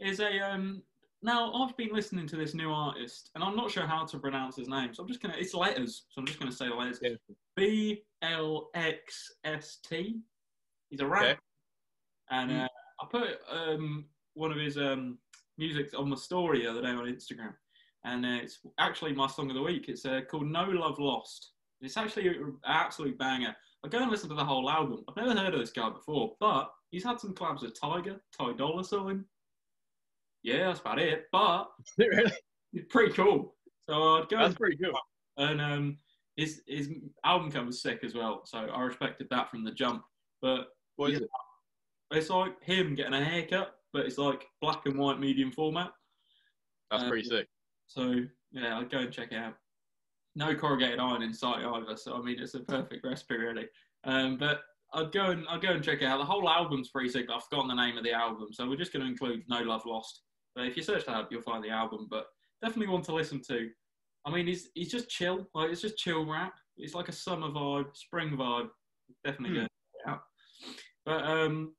[0.00, 0.82] is a um.
[1.20, 4.54] Now I've been listening to this new artist, and I'm not sure how to pronounce
[4.54, 5.34] his name, so I'm just gonna.
[5.36, 7.00] It's letters, so I'm just gonna say the letters.
[7.02, 7.10] Yeah.
[7.56, 10.20] B L X S T.
[10.90, 11.38] He's a rapper, Okay.
[12.30, 12.64] and Mm.
[12.64, 12.68] uh,
[13.00, 15.18] I put um one of his um
[15.58, 17.52] music on my story the other day on Instagram,
[18.04, 19.88] and uh, it's actually my song of the week.
[19.88, 21.52] It's uh, called No Love Lost.
[21.80, 23.54] It's actually an absolute banger.
[23.84, 25.04] I go and listen to the whole album.
[25.08, 28.54] I've never heard of this guy before, but he's had some collabs with Tyga, Ty
[28.54, 29.24] Dolla Sign.
[30.42, 31.26] Yeah, that's about it.
[31.32, 31.68] But
[31.98, 32.32] really?
[32.72, 33.54] it's pretty cool.
[33.88, 34.94] So I'd go That's and, pretty good.
[35.36, 35.98] and um,
[36.36, 36.90] his his
[37.24, 38.42] album cover's sick as well.
[38.44, 40.02] So I respected that from the jump.
[40.42, 41.26] But What is Yeah.
[42.10, 42.18] it?
[42.18, 45.90] it's like him getting a haircut, but it's like black and white medium format.
[46.90, 47.46] That's Uh, pretty sick.
[47.86, 48.14] So
[48.52, 49.54] yeah, I'd go and check it out.
[50.34, 53.66] No corrugated iron in sight either, so I mean it's a perfect recipe really.
[54.04, 54.60] Um, but
[54.94, 56.18] I'd go and I'd go and check it out.
[56.18, 58.76] The whole album's pretty sick, but I've forgotten the name of the album, so we're
[58.76, 60.22] just going to include No Love Lost.
[60.54, 62.06] But if you search that up, you'll find the album.
[62.10, 62.26] But
[62.62, 63.68] definitely one to listen to.
[64.24, 66.54] I mean, he's he's just chill, like it's just chill rap.
[66.76, 68.68] It's like a summer vibe, spring vibe.
[69.24, 69.66] Definitely Hmm.
[70.06, 70.20] go out.
[71.04, 71.74] But um,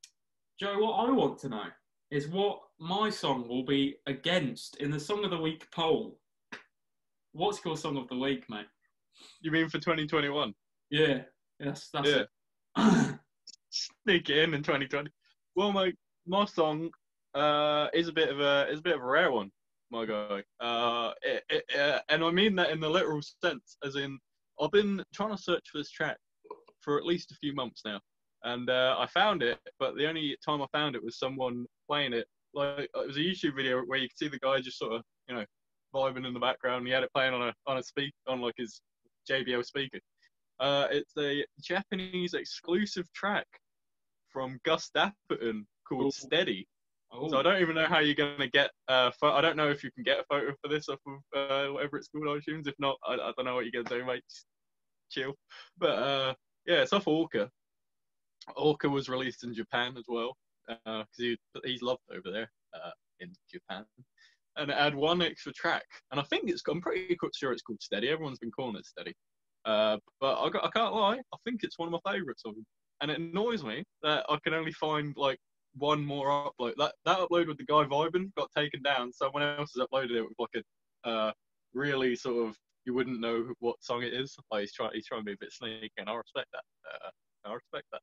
[0.58, 1.66] Joe, what I want to know
[2.10, 6.18] is what my song will be against in the Song of the Week poll.
[7.32, 8.66] What's your song of the week, mate?
[9.40, 10.52] You mean for 2021?
[10.90, 11.22] Yeah,
[11.60, 12.24] yes, that's Yeah.
[12.76, 13.18] it.
[13.70, 15.10] Sneak it in in 2020.
[15.54, 15.92] Well, my
[16.26, 16.90] my song
[17.34, 19.52] uh, is a bit of a is a bit of a rare one,
[19.92, 20.42] my guy.
[20.58, 24.18] Uh, it, it, uh, and I mean that in the literal sense, as in
[24.60, 26.16] I've been trying to search for this track
[26.80, 28.00] for at least a few months now,
[28.42, 29.58] and uh, I found it.
[29.78, 32.26] But the only time I found it was someone playing it.
[32.54, 35.02] Like it was a YouTube video where you could see the guy just sort of
[35.28, 35.44] you know
[35.94, 36.86] vibing in the background.
[36.86, 38.80] He had it playing on a on a speak on like his
[39.30, 39.98] JBL speaker.
[40.58, 43.46] Uh, it's a Japanese exclusive track
[44.28, 46.10] from Gus Dapperton called Ooh.
[46.10, 46.66] Steady.
[47.12, 48.70] Oh, So I don't even know how you're gonna get.
[48.88, 51.14] Uh, pho- I don't know if you can get a photo for this off of
[51.36, 52.68] uh, whatever it's called iTunes.
[52.68, 54.22] If not, I, I don't know what you're gonna do, mate.
[54.30, 54.46] Just
[55.10, 55.34] chill.
[55.78, 56.34] But uh,
[56.66, 57.50] yeah, it's off Orca.
[58.56, 60.36] Orca was released in Japan as well
[60.84, 63.84] because he he's loved over there uh, in Japan.
[64.56, 66.62] And it had one extra track, and I think it's.
[66.68, 68.08] I'm pretty sure it's called Steady.
[68.08, 69.14] Everyone's been calling it Steady.
[69.64, 71.18] Uh, but I, got, I can't lie.
[71.18, 72.64] I think it's one of my favourites of him,
[73.00, 75.38] and it annoys me that I can only find like
[75.74, 76.74] one more upload.
[76.78, 79.12] That that upload with the guy vibing got taken down.
[79.12, 80.64] Someone else has uploaded it with like
[81.04, 81.32] a uh,
[81.74, 82.56] really sort of
[82.86, 84.36] you wouldn't know what song it is.
[84.50, 86.64] Like he's trying he's trying to be a bit sneaky, and I respect that.
[86.88, 87.10] Uh,
[87.50, 88.00] I respect that.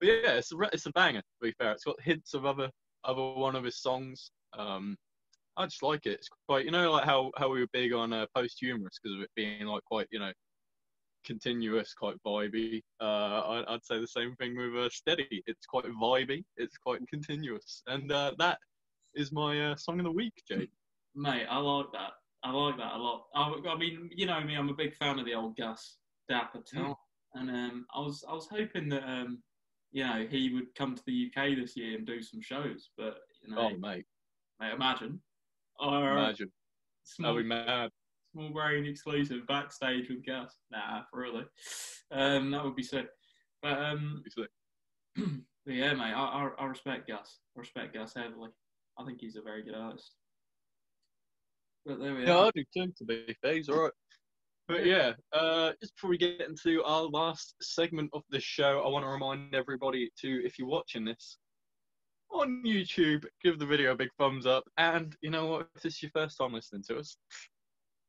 [0.00, 1.20] But yeah, it's a it's a banger.
[1.20, 2.70] To be fair, it's got hints of other
[3.04, 4.30] other one of his songs.
[4.58, 4.96] Um,
[5.56, 6.12] I just like it.
[6.12, 9.22] It's quite you know like how how we were big on uh, posthumous because of
[9.22, 10.32] it being like quite you know
[11.24, 12.80] continuous, quite vibey.
[13.00, 15.42] Uh, I, would say the same thing with uh, Steady.
[15.46, 16.44] It's quite vibey.
[16.56, 18.58] It's quite continuous, and uh, that
[19.14, 20.70] is my uh, song of the week, Jake.
[21.14, 22.12] Mate, I like that.
[22.42, 23.26] I like that a lot.
[23.34, 25.96] I, I mean, you know me, I'm a big fan of the old Gus
[26.28, 26.94] Dapper mm.
[27.34, 29.42] and um, I was I was hoping that um,
[29.92, 33.18] you know he would come to the UK this year and do some shows, but
[33.42, 34.04] you know, oh mate,
[34.60, 35.20] mate, imagine,
[35.78, 36.50] or, imagine,
[37.04, 37.90] small, I'll be mad.
[38.32, 40.54] Small brain exclusive backstage with Gus.
[40.70, 41.44] Nah, really,
[42.12, 43.08] um, that would be sick.
[43.62, 44.48] But um, sick.
[45.16, 47.40] but yeah, mate, I, I, I respect Gus.
[47.56, 48.50] I respect Gus heavily.
[48.98, 50.14] I think he's a very good artist.
[51.84, 52.46] But there we yeah, are.
[52.46, 53.54] I do too, to be fair.
[53.54, 53.92] He's all right.
[54.70, 58.88] But yeah, uh, just before we get into our last segment of the show, I
[58.88, 61.38] want to remind everybody to, if you're watching this
[62.30, 64.62] on YouTube, give the video a big thumbs up.
[64.78, 65.68] And you know what?
[65.74, 67.16] If this is your first time listening to us,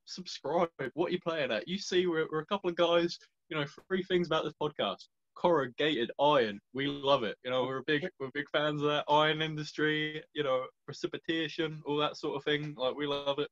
[0.06, 0.69] subscribe.
[0.93, 1.67] What are you playing at?
[1.67, 3.17] You see, we're, we're a couple of guys.
[3.50, 6.60] You know, three things about this podcast: corrugated iron.
[6.76, 7.38] We love it.
[7.43, 10.21] You know, we're big we're big fans of that iron industry.
[10.36, 12.76] You know, precipitation, all that sort of thing.
[12.78, 13.50] Like we love it.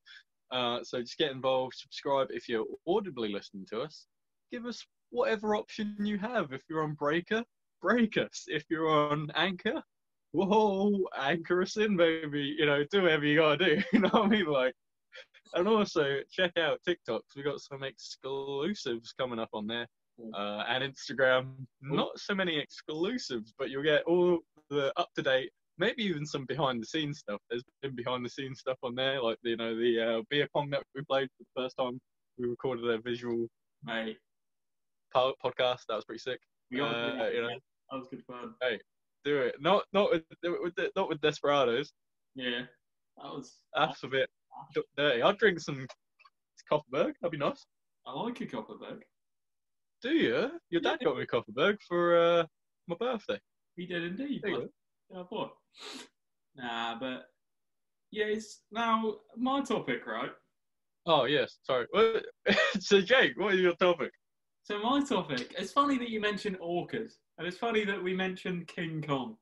[0.52, 4.08] Uh, so just get involved, subscribe if you're audibly listening to us.
[4.52, 6.52] Give us whatever option you have.
[6.54, 7.44] If you're on Breaker,
[7.82, 8.46] break us.
[8.48, 9.82] If you're on Anchor,
[10.32, 12.56] whoa, anchor us in, baby.
[12.58, 13.82] You know, do whatever you gotta do.
[13.94, 14.46] You know what I mean?
[14.46, 14.74] Like,
[15.54, 17.36] and also check out TikToks.
[17.36, 19.88] We got some exclusives coming up on there.
[20.34, 25.50] Uh, and Instagram, not so many exclusives, but you'll get all the up to date
[25.80, 27.42] maybe even some behind the scenes stuff.
[27.50, 30.70] There's been behind the scenes stuff on there, like you know the uh, beer pong
[30.72, 32.00] that we played for the first time.
[32.38, 33.48] We recorded a visual
[33.84, 34.18] Mate.
[35.16, 35.80] podcast.
[35.88, 36.40] That was pretty sick.
[36.72, 38.54] We uh, that, you know, that was good fun.
[38.62, 38.80] Hey,
[39.26, 39.56] do it.
[39.60, 41.92] Not not with, with not with Desperados.
[42.36, 42.62] Yeah,
[43.18, 43.60] that was.
[43.76, 44.30] That's a bit
[44.98, 45.22] dirty.
[45.22, 45.88] I'd drink some
[46.72, 47.14] Kopparberg.
[47.22, 47.66] That'd be nice.
[48.06, 49.00] I like a Kopparberg.
[50.02, 50.52] Do you?
[50.70, 52.46] Your dad got me a Kopparberg for uh,
[52.88, 53.40] my birthday.
[53.76, 54.42] He did indeed.
[54.46, 55.52] Yeah, I thought.
[56.56, 57.26] Nah, but
[58.12, 60.32] yeah, it's now my topic, right?
[61.06, 61.88] Oh yes, sorry.
[62.80, 64.12] so Jake, what is your topic?
[64.64, 65.56] So my topic.
[65.58, 69.36] It's funny that you mentioned orcas, and it's funny that we mentioned King Kong,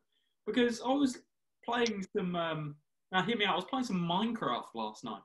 [0.46, 1.18] because I was
[1.66, 2.36] playing some.
[2.36, 2.76] Um,
[3.12, 3.54] now hear me out.
[3.54, 5.22] I was playing some Minecraft last night,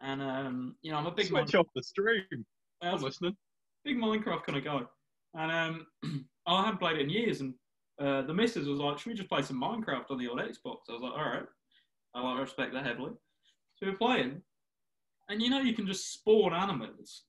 [0.00, 2.22] and um, you know I'm a big switch off the stream.
[2.82, 3.36] I'm listening.
[3.84, 4.80] Big Minecraft kind of guy,
[5.34, 5.52] and
[6.02, 7.54] um, I haven't played it in years, and
[7.98, 10.88] uh, the missus was like, should we just play some Minecraft on the old Xbox?
[10.88, 11.46] I was like, all right.
[12.14, 13.12] I like respect that heavily.
[13.74, 14.40] So we were playing,
[15.28, 17.24] and you know you can just spawn animals.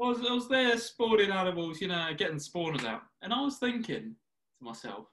[0.00, 3.02] I was, I was there spawning animals, you know, getting spawners out.
[3.22, 4.14] And I was thinking
[4.58, 5.06] to myself,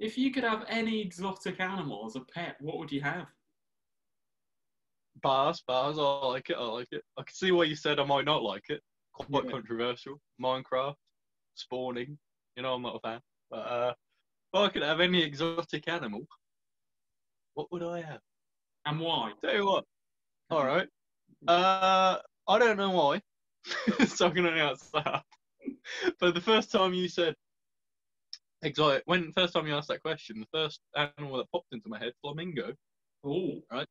[0.00, 3.26] if you could have any exotic animal as a pet, what would you have?
[5.22, 7.02] Bars, bars, I like it, I like it.
[7.16, 8.80] I can see why you said I might not like it.
[9.12, 9.50] Quite Yeah.
[9.50, 10.20] controversial.
[10.40, 10.94] Minecraft,
[11.54, 12.16] spawning,
[12.56, 13.20] you know, I'm not a fan.
[13.50, 13.94] But uh,
[14.52, 16.22] if I could have any exotic animal,
[17.54, 18.20] what would I have?
[18.86, 19.32] And why?
[19.40, 19.84] Tell you what.
[20.50, 20.88] All right.
[21.46, 23.20] Uh, I don't know why.
[24.06, 25.22] so I'm gonna announce that.
[26.20, 27.34] but the first time you said
[28.62, 31.98] exotic, when first time you asked that question, the first animal that popped into my
[31.98, 32.72] head, flamingo.
[33.24, 33.86] Oh, right.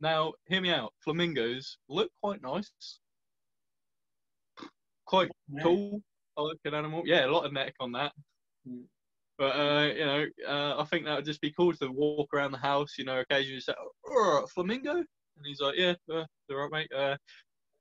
[0.00, 0.92] Now, hear me out.
[1.00, 2.70] Flamingos look quite nice,
[5.06, 5.30] quite
[5.62, 6.02] cool.
[6.36, 7.02] I like an animal.
[7.06, 8.12] Yeah, a lot of neck on that.
[9.38, 12.52] But uh, you know, uh, I think that would just be cool to walk around
[12.52, 12.94] the house.
[12.98, 13.74] You know, occasionally say,
[14.06, 15.06] "Oh, flamingo," and
[15.44, 17.16] he's like, "Yeah, uh, all right, mate." Uh,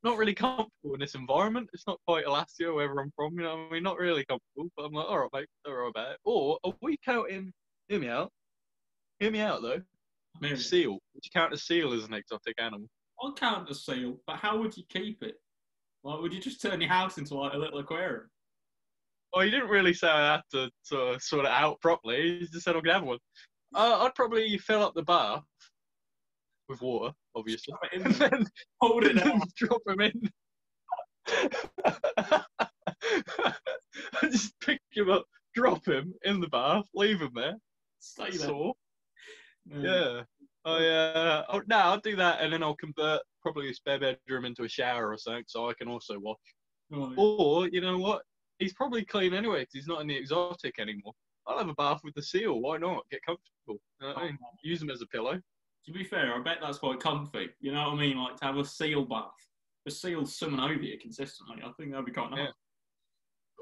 [0.03, 1.69] not really comfortable in this environment.
[1.73, 3.33] It's not quite Alaska, wherever I'm from.
[3.35, 4.69] You know, I mean, not really comfortable.
[4.75, 7.53] But I'm like, "All right, mate, don't worry about it." Or are we counting?
[7.87, 8.31] Hear me out.
[9.19, 9.81] Hear me out though.
[10.41, 10.57] Maybe.
[10.57, 10.93] Seal.
[11.13, 12.87] Would you count a seal as an exotic animal?
[13.21, 15.35] I'll count a seal, but how would you keep it?
[16.03, 18.29] Like, would you just turn your house into like a little aquarium?
[19.35, 22.39] Well, you didn't really say I had to sort of sort it out properly.
[22.39, 23.19] You just said gonna have one.
[23.75, 25.43] Uh, I'd probably fill up the bath
[26.69, 28.45] with water, obviously, and then
[28.79, 30.29] hold it and drop him in.
[31.27, 32.43] I
[34.31, 37.57] just pick him up, drop him in the bath, leave him there.
[37.99, 38.47] Stay there.
[38.47, 38.73] So,
[39.67, 40.21] yeah.
[40.63, 44.45] I uh, oh, no, I'll do that, and then I'll convert probably a spare bedroom
[44.45, 46.37] into a shower or something, so I can also wash.
[46.93, 47.15] Oh, yeah.
[47.17, 48.21] Or you know what?
[48.59, 51.13] He's probably clean anyway because he's not in the exotic anymore.
[51.47, 52.59] I'll have a bath with the seal.
[52.59, 53.03] Why not?
[53.11, 53.81] Get comfortable.
[54.01, 54.37] You know I mean?
[54.43, 54.47] Oh.
[54.63, 55.39] Use them as a pillow.
[55.85, 57.49] To be fair, I bet that's quite comfy.
[57.59, 58.17] You know what I mean?
[58.17, 59.29] Like to have a seal bath.
[59.85, 61.57] The seal's swimming over you consistently.
[61.63, 62.39] I think that'd be quite nice.
[62.39, 62.47] Yeah.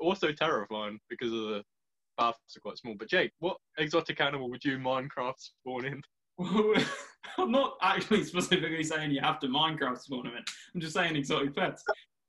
[0.02, 1.64] Also terrifying because of the
[2.18, 2.96] baths are quite small.
[2.98, 6.02] But Jake, what exotic animal would you Minecraft spawn in?
[7.38, 10.44] I'm not actually specifically saying you have to Minecraft spawn them in.
[10.74, 11.84] I'm just saying exotic pets.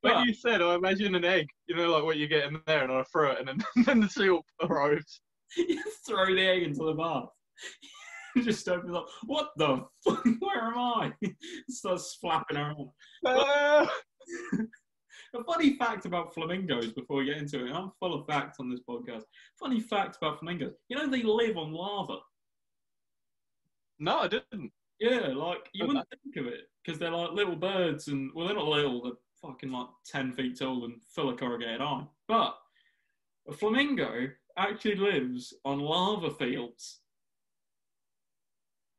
[0.05, 2.61] When But you said, I imagine an egg, you know, like what you get in
[2.67, 5.23] there, and I throw it, and then, then the seal arrives.
[5.57, 7.29] you throw the egg into the bath.
[8.45, 9.07] just opens up.
[9.25, 10.25] What the fuck?
[10.41, 11.13] Where am I?
[11.71, 12.89] Starts flapping around.
[13.27, 13.91] Ah!
[15.35, 17.73] A funny fact about flamingos before we get into it.
[17.73, 19.23] I'm full of facts on this podcast.
[19.59, 20.75] Funny fact about flamingos.
[20.89, 22.19] You know they live on lava.
[23.99, 24.71] no, I didn't.
[25.01, 28.47] Yeah, like you Oh, wouldn't think of it because they're like little birds, and well,
[28.47, 29.03] they're not little.
[29.03, 29.13] They're
[29.45, 32.09] fucking like ten feet tall and full of corrugated iron.
[32.29, 32.57] But
[33.49, 37.01] a flamingo actually lives on lava fields,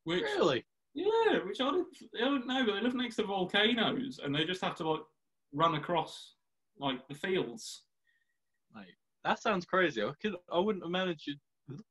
[0.04, 0.64] which Really?
[0.94, 4.46] yeah, which I didn't, I don't know, but they live next to volcanoes, and they
[4.46, 5.02] just have to like
[5.54, 6.36] run across
[6.78, 7.84] like the fields.
[8.76, 10.04] Like that sounds crazy.
[10.04, 11.40] I could, I wouldn't imagine,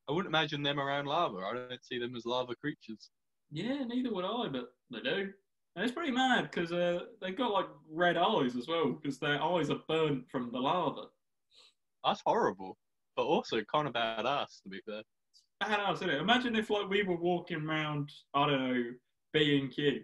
[0.09, 1.38] I wouldn't imagine them around lava.
[1.38, 3.11] I don't see them as lava creatures.
[3.50, 5.32] Yeah, neither would I, but they do.
[5.77, 9.43] And it's pretty mad because uh, they've got like red eyes as well because their
[9.43, 11.07] eyes are burnt from the lava.
[12.05, 12.77] That's horrible,
[13.16, 15.03] but also kind of badass, to be fair.
[15.62, 16.20] badass, isn't it?
[16.20, 18.85] Imagine if like we were walking around, I don't know,
[19.33, 20.03] B and Q,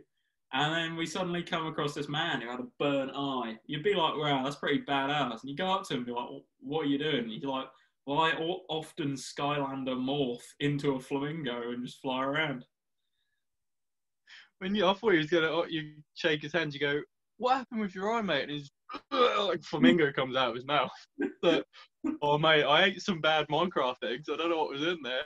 [0.53, 3.57] and then we suddenly come across this man who had a burnt eye.
[3.67, 6.13] You'd be like, "Wow, that's pretty badass." And you go up to him and be
[6.13, 7.69] like, "What are you doing?" And you're like,
[8.07, 12.65] "Well, I often Skylander morph into a flamingo and just fly around."
[14.61, 17.01] When you, I thought he was gonna, oh, you shake his hand, you go,
[17.39, 18.71] "What happened with your eye, mate?" And he's
[19.11, 20.91] like flamingo comes out of his mouth.
[22.23, 24.31] Oh mate, I ate some bad Minecraft eggs.
[24.33, 25.25] I don't know what was in there.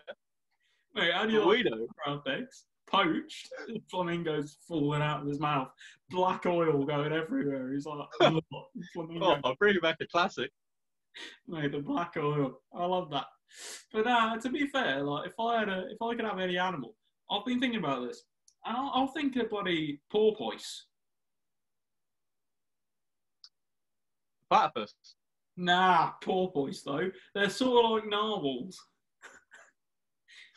[0.93, 1.65] Mate, how do you like.
[1.65, 2.65] Minecraft eggs?
[2.91, 3.49] Poached,
[3.91, 5.69] flamingos falling out of his mouth,
[6.11, 7.73] black oil going everywhere.
[7.73, 10.51] He's like, Oh, I'll bring you back a classic.
[11.47, 12.61] Mate, the black oil.
[12.75, 13.27] I love that.
[13.93, 16.59] But uh, to be fair, like if I had a, if I could have any
[16.59, 16.97] animal,
[17.31, 18.25] I've been thinking about this,
[18.65, 20.87] I'll, I'll think of bloody porpoise.
[24.51, 24.95] Platypus.
[25.57, 27.11] Nah, porpoise though.
[27.35, 28.79] They're sort of like narwhals.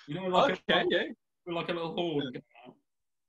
[0.08, 1.54] you know, like okay, a, yeah.
[1.54, 2.76] like a little horn coming out.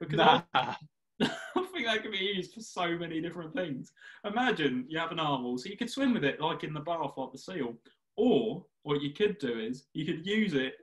[0.01, 0.43] Because Nah.
[0.55, 0.77] I,
[1.23, 3.93] I think that could be used for so many different things.
[4.25, 7.13] Imagine you have an narwhal, so you could swim with it like in the bath,
[7.17, 7.75] like the seal.
[8.17, 10.75] Or what you could do is you could use it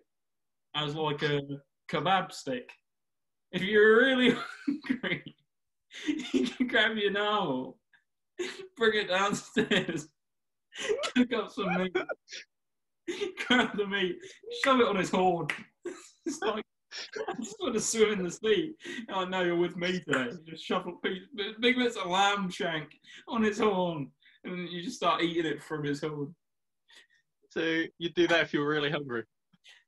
[0.75, 1.41] as like a
[1.89, 2.69] kebab stick.
[3.51, 4.35] If you're really
[4.89, 5.35] hungry,
[6.33, 7.77] you can grab your narwhal,
[8.75, 10.07] bring it downstairs,
[11.15, 11.95] cook up some meat,
[13.47, 14.17] grab the meat,
[14.63, 15.47] shove it on his horn.
[16.25, 16.63] It's like
[17.27, 18.73] I just want to swim in the sea.
[19.09, 20.29] Oh, I know you're with me today.
[20.31, 21.19] You just shove big
[21.61, 24.11] bits of lamb shank on his horn,
[24.43, 26.33] and you just start eating it from his horn.
[27.49, 29.23] So you'd do that if you were really hungry.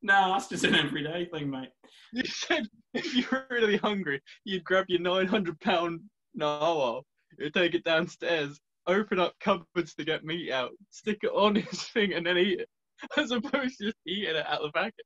[0.02, 1.70] No, that's just an everyday thing, mate.
[2.14, 2.68] You said
[3.06, 6.02] if you're really hungry, you'd grab your 900 pound
[6.34, 7.06] narwhal,
[7.38, 11.84] you'd take it downstairs, open up cupboards to get meat out, stick it on his
[11.84, 12.70] thing, and then eat it,
[13.18, 15.06] as opposed to just eating it out of the packet.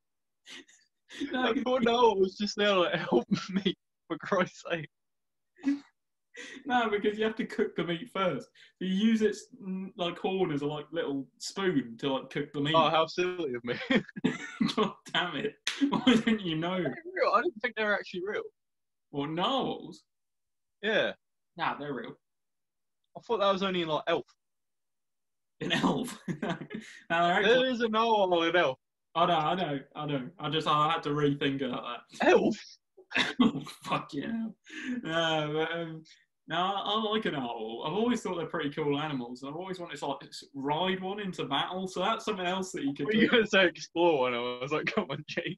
[1.32, 3.76] No, thought narwhal was just there like, help me,
[4.08, 4.90] for Christ's sake.
[6.66, 8.48] no, because you have to cook the meat first.
[8.80, 12.62] You use its mm, like horn as a like little spoon to like cook the
[12.62, 12.76] meat.
[12.76, 13.76] Oh, how silly of me.
[14.76, 15.56] God damn it!
[15.90, 16.78] Why didn't you know?
[16.78, 17.32] Real.
[17.34, 18.44] I didn't think they were actually real.
[19.12, 20.04] Well, narwhals.
[20.82, 21.14] Yeah.
[21.58, 22.16] Nah, they're real.
[23.18, 24.26] I thought that was only in like Elf.
[25.60, 26.18] An elf.
[27.10, 27.44] no.
[27.44, 28.80] There is a narwhal in Elf.
[29.14, 30.30] I know, I know, I know.
[30.40, 31.84] I just I had to rethink about
[32.20, 32.30] that.
[32.30, 32.58] Elf?
[33.42, 34.48] oh, fuck yeah.
[35.04, 36.04] No, but, um,
[36.52, 37.86] no, I, like an owl.
[37.88, 39.42] I've always thought they're pretty cool animals.
[39.42, 41.88] I've always wanted to like ride one into battle.
[41.88, 44.34] So that's something else that you could were you to say explore one?
[44.34, 45.58] I was like, come on, Jake.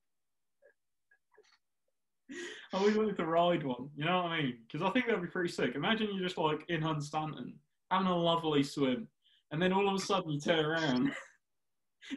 [2.29, 3.89] I always wanted to ride one.
[3.95, 4.57] You know what I mean?
[4.67, 5.73] Because I think that'd be pretty sick.
[5.73, 7.53] Imagine you're just like in Hunstanton
[7.89, 9.07] having a lovely swim,
[9.49, 11.11] and then all of a sudden you turn around.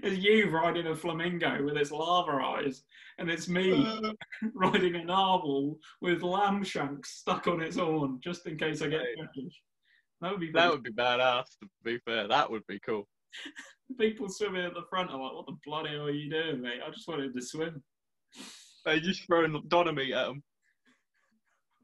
[0.03, 2.83] It's you riding a flamingo with its lava eyes,
[3.19, 4.13] and it's me Uh,
[4.55, 9.01] riding a narwhal with lamb shanks stuck on its horn, just in case I get
[9.01, 9.53] Right.
[10.21, 12.27] That would be that would be badass, to be fair.
[12.27, 13.07] That would be cool.
[13.99, 15.11] people swimming at the front.
[15.11, 16.81] I'm like, what the bloody hell are you doing, mate?
[16.85, 17.83] I just wanted to swim.
[18.85, 20.43] They just throwing dynamite at them.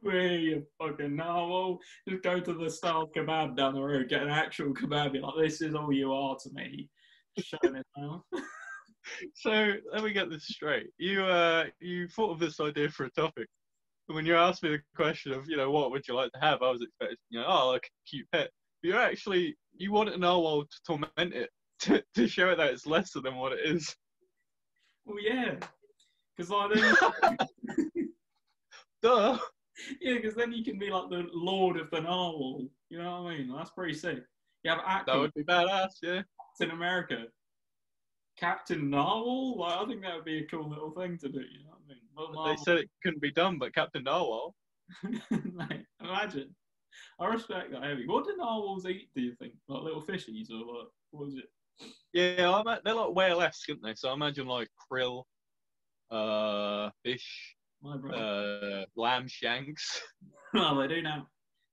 [0.00, 1.78] Where you fucking narwhal?
[2.08, 5.12] Just go to the style kebab down the road, get an actual kebab.
[5.12, 6.88] Be like, this is all you are to me.
[7.38, 8.24] Showing it now.
[9.34, 10.86] So let me get this straight.
[10.96, 13.48] You uh, you thought of this idea for a topic.
[14.08, 16.40] And when you asked me the question of, you know, what would you like to
[16.40, 18.50] have, I was expecting, you know, oh, like a cute pet.
[18.82, 22.72] But you actually you want an narwhal to torment it to, to show it that
[22.72, 23.94] it's lesser than what it is.
[25.04, 25.56] Well, yeah,
[26.36, 27.38] because like then,
[29.02, 29.38] Duh.
[30.00, 32.68] yeah, because then you can be like the lord of the narwhal.
[32.88, 33.52] You know what I mean?
[33.54, 34.20] That's pretty sick.
[34.62, 36.22] You have That acting would be badass, yeah.
[36.60, 37.24] In America.
[38.38, 39.58] Captain Narwhal?
[39.58, 41.40] Like, I think that would be a cool little thing to do.
[41.40, 42.56] You know what I mean?
[42.56, 44.54] They said it couldn't be done, but Captain Narwhal.
[45.30, 46.54] Mate, imagine.
[47.18, 48.06] I respect that heavy.
[48.06, 49.08] What do narwhals eat?
[49.14, 49.54] Do you think?
[49.68, 51.48] Like little fishies or like what is it?
[52.12, 53.94] Yeah, I ima- they're like whale-esque, aren't they?
[53.94, 55.24] So I imagine like krill,
[56.10, 60.02] uh, fish, My uh, lamb shanks.
[60.54, 61.28] oh, they do now.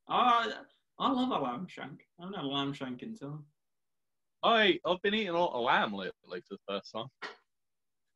[0.08, 0.54] I
[0.98, 2.02] I love a lamb shank.
[2.20, 3.46] I haven't had a lamb shank in time.
[4.44, 7.08] I I've been eating a lot of lamb lately for the first time.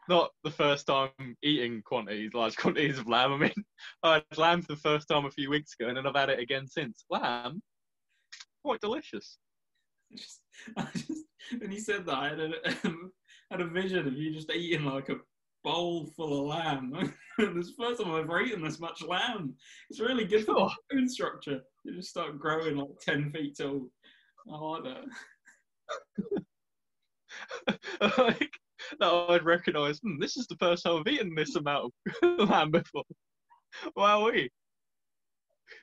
[0.10, 1.12] Not the first time
[1.42, 3.34] eating quantities, large quantities of lamb.
[3.34, 3.66] I mean,
[4.04, 6.30] I had lamb for the first time a few weeks ago, and then I've had
[6.30, 7.06] it again since.
[7.10, 7.62] Lamb,
[8.64, 9.38] quite delicious.
[10.16, 10.42] Just,
[10.78, 11.24] I just,
[11.58, 12.52] when you said that, I had a,
[13.52, 15.16] had a vision of you just eating like a
[15.64, 16.92] bowl full of lamb.
[17.40, 19.56] this is the first time I've ever eaten this much lamb.
[19.90, 21.62] It's really good for the bone structure.
[21.84, 23.90] You just start growing like 10 feet tall.
[24.52, 25.06] I like that.
[28.18, 28.60] like
[29.00, 30.00] that I'd recognise.
[30.00, 33.04] Hmm, this is the first time I've eaten this amount of lamb before.
[33.96, 34.50] Wow, we.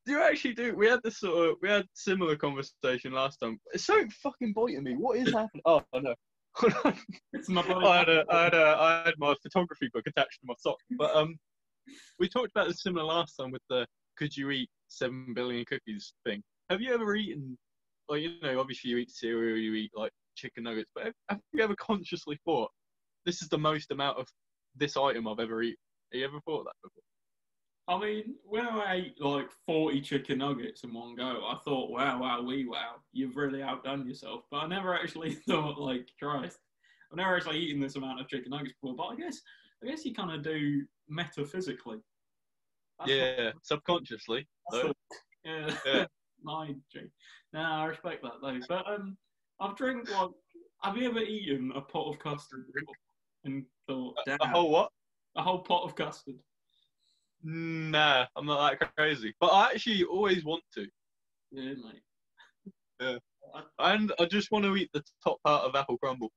[0.06, 0.74] Do you actually do?
[0.76, 3.58] We had this sort of we had similar conversation last time.
[3.72, 4.94] It's so fucking biting me.
[4.94, 5.62] What is happening?
[5.64, 6.14] Oh no.
[7.32, 10.46] It's my I had, a, I, had a, I had my photography book attached to
[10.46, 10.78] my sock.
[10.98, 11.36] But um,
[12.18, 16.12] we talked about this similar last time with the could you eat seven billion cookies
[16.26, 16.42] thing.
[16.68, 17.56] Have you ever eaten,
[18.08, 21.62] like you know, obviously you eat cereal, you eat like chicken nuggets, but have, you
[21.62, 22.70] ever consciously thought
[23.26, 24.26] this is the most amount of
[24.74, 25.76] this item I've ever eaten?
[26.12, 27.02] Have you ever thought that before?
[27.88, 32.20] I mean, when I ate like 40 chicken nuggets in one go, I thought, wow,
[32.20, 34.44] wow, wee, wow, you've really outdone yourself.
[34.50, 36.58] But I never actually thought, like, Christ,
[37.10, 38.94] I've never actually eaten this amount of chicken nuggets before.
[38.96, 39.40] But I guess,
[39.82, 41.98] I guess you kind of do metaphysically.
[42.98, 44.46] That's what- yeah, subconsciously.
[44.70, 44.88] though.
[44.88, 44.94] the-
[45.44, 46.06] yeah, Yeah.
[46.42, 47.08] mind you.
[47.52, 48.60] No, I respect that though.
[48.68, 49.16] But um,
[49.60, 50.30] I've drank like,
[50.82, 52.64] have you ever eaten a pot of custard
[53.44, 54.90] and thought, damn, A whole what?
[55.36, 56.36] a whole pot of custard?
[57.42, 59.34] Nah, I'm not that crazy.
[59.40, 60.86] But I actually always want to.
[61.50, 62.02] Yeah, mate.
[63.00, 63.16] Yeah.
[63.78, 66.30] And I just want to eat the top part of apple crumble.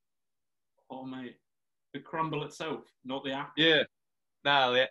[0.90, 1.38] Oh, mate.
[1.94, 3.54] The crumble itself, not the apple.
[3.58, 3.84] Yeah.
[4.44, 4.90] Nah, the,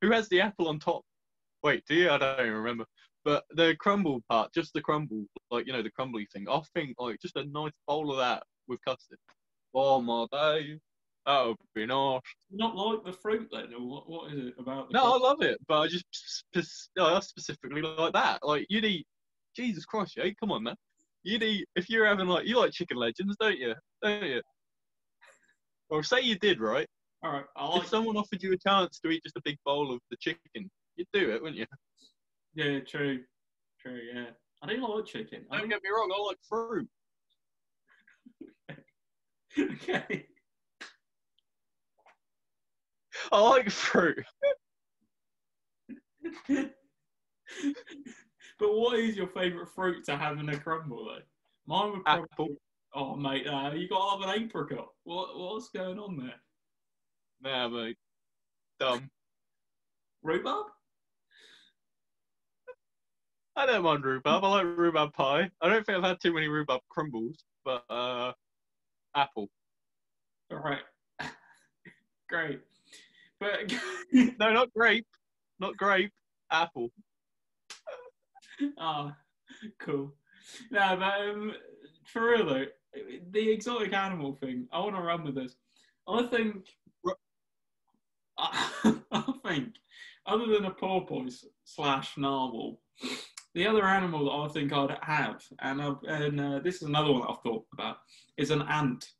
[0.00, 1.02] who has the apple on top?
[1.62, 2.10] Wait, do you?
[2.10, 2.84] I don't even remember.
[3.24, 6.46] But the crumble part, just the crumble, like, you know, the crumbly thing.
[6.50, 9.18] I think, like, just a nice bowl of that with custard.
[9.74, 10.78] Oh, my day.
[11.24, 12.20] That would be nice.
[12.50, 15.40] Not like the fruit then, or what, what is it about the No, I love
[15.40, 18.40] it, but I just spe- I specifically like that.
[18.42, 19.06] Like, you'd eat,
[19.54, 20.74] Jesus Christ, yeah, come on, man.
[21.22, 23.74] You'd eat, if you're having, like, you like chicken legends, don't you?
[24.02, 24.42] Don't you?
[25.90, 26.88] Or say you did, right?
[27.22, 29.92] All right, like if someone offered you a chance to eat just a big bowl
[29.92, 31.66] of the chicken, you'd do it, wouldn't you?
[32.54, 33.20] Yeah, true.
[33.80, 34.26] True, yeah.
[34.62, 35.44] I don't like chicken.
[35.50, 36.88] Don't get me wrong, I like fruit.
[39.58, 40.26] okay.
[43.30, 44.24] I like fruit.
[46.48, 46.72] but
[48.60, 51.22] what is your favourite fruit to have in a crumble, though?
[51.66, 52.28] Mine would probably.
[52.32, 52.48] Apple.
[52.94, 54.88] Oh, mate, uh, you got to have an apricot.
[55.04, 56.40] What, what's going on there?
[57.40, 57.96] Nah, mate.
[58.78, 59.10] Dumb.
[60.22, 60.66] Rhubarb?
[63.54, 64.44] I don't mind rhubarb.
[64.44, 65.50] I like rhubarb pie.
[65.60, 68.32] I don't think I've had too many rhubarb crumbles, but uh,
[69.14, 69.48] apple.
[70.50, 70.80] All right.
[72.30, 72.60] Great.
[73.38, 73.72] But
[74.12, 75.06] No, not grape.
[75.60, 76.12] Not grape.
[76.50, 76.90] Apple.
[78.78, 79.16] Ah,
[79.78, 80.12] cool.
[80.70, 81.52] No, but um,
[82.06, 82.66] for real though,
[83.30, 85.56] the exotic animal thing, I want to run with this.
[86.06, 86.66] I think,
[88.38, 89.74] I, I think,
[90.26, 92.80] other than a porpoise slash narwhal,
[93.54, 97.12] the other animal that I think I'd have, and I've, and uh, this is another
[97.12, 97.98] one I've thought about,
[98.36, 99.10] is an ant.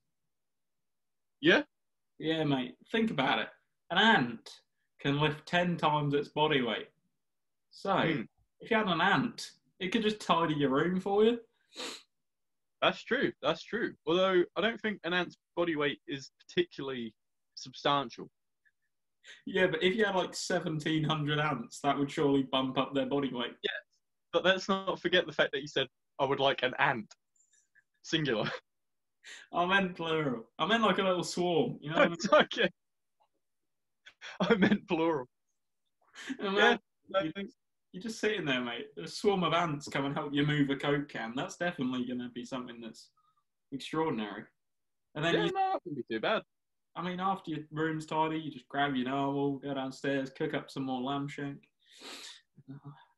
[1.40, 1.62] Yeah?
[2.18, 2.76] Yeah, mate.
[2.90, 3.48] Think about it.
[3.90, 4.50] An ant
[5.00, 6.88] can lift ten times its body weight.
[7.70, 8.22] So, Hmm.
[8.60, 11.40] if you had an ant, it could just tidy your room for you.
[12.80, 13.32] That's true.
[13.42, 13.94] That's true.
[14.06, 17.14] Although I don't think an ant's body weight is particularly
[17.54, 18.30] substantial.
[19.46, 23.06] Yeah, but if you had like seventeen hundred ants, that would surely bump up their
[23.06, 23.54] body weight.
[24.32, 25.86] But let's not forget the fact that you said
[26.18, 27.12] I would like an ant.
[28.02, 28.50] Singular.
[29.52, 30.44] I meant plural.
[30.58, 31.78] I meant like a little swarm.
[31.80, 32.18] You know what I mean?
[32.32, 32.70] Okay.
[34.40, 35.26] I meant plural.
[36.40, 37.32] I mean, Yeah, you,
[37.92, 38.86] you're just sitting there, mate.
[39.02, 41.34] A swarm of ants come and help you move a coke can.
[41.36, 43.10] That's definitely going to be something that's
[43.72, 44.44] extraordinary.
[45.14, 46.42] And then, yeah, you, no, it wouldn't be too bad.
[46.94, 50.70] I mean, after your room's tidy, you just grab your narwhal, go downstairs, cook up
[50.70, 51.58] some more lamb shank.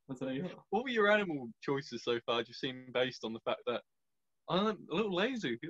[0.09, 0.53] I'll tell you what.
[0.71, 2.43] What were your animal choices so far?
[2.43, 3.81] Do you seem based on the fact that
[4.49, 5.59] I'm a little lazy?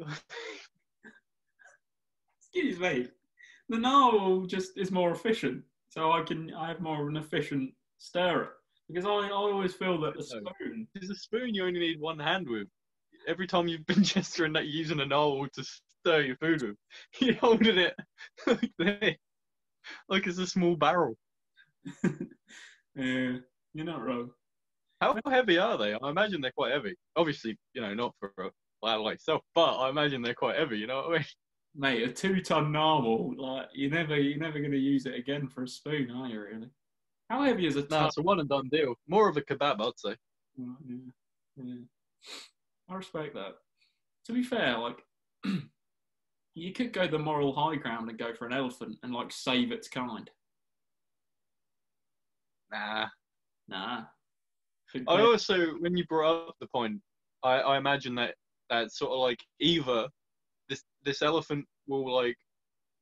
[2.40, 3.08] Excuse me.
[3.68, 7.72] The narwhal just is more efficient, so I can I have more of an efficient
[7.98, 8.50] stirrer
[8.88, 10.86] because I, I always feel that the spoon.
[10.94, 12.68] There's a spoon you only need one hand with.
[13.26, 16.76] Every time you've been gesturing that you're using a narwhal to stir your food with,
[17.20, 17.94] you're holding it
[18.46, 19.16] like this,
[20.08, 21.16] like it's a small barrel.
[22.96, 23.38] Yeah,
[23.74, 24.30] you're not wrong.
[25.00, 25.92] How heavy are they?
[25.94, 26.94] I imagine they're quite heavy.
[27.16, 28.50] Obviously, you know, not for a
[28.82, 30.78] lad like yourself, but I imagine they're quite heavy.
[30.78, 31.24] You know what I mean?
[31.76, 35.64] Mate, a two-ton narwhal, like you're never you're never going to use it again for
[35.64, 36.40] a spoon, are you?
[36.40, 36.70] Really?
[37.28, 38.06] How heavy is a No, ton?
[38.06, 38.94] it's a one and done deal.
[39.08, 40.16] More of a kebab, I'd say.
[40.60, 40.96] Oh, yeah,
[41.56, 41.74] yeah.
[42.88, 43.54] I respect that.
[44.26, 45.02] To be fair, like
[46.54, 49.72] you could go the moral high ground and go for an elephant and like save
[49.72, 50.30] its kind.
[52.72, 53.06] Nah.
[53.68, 54.04] Nah.
[54.86, 57.00] Should I also, when you brought up the point,
[57.42, 58.34] I, I imagine that
[58.70, 60.08] that's sort of like either
[60.68, 62.36] this this elephant will like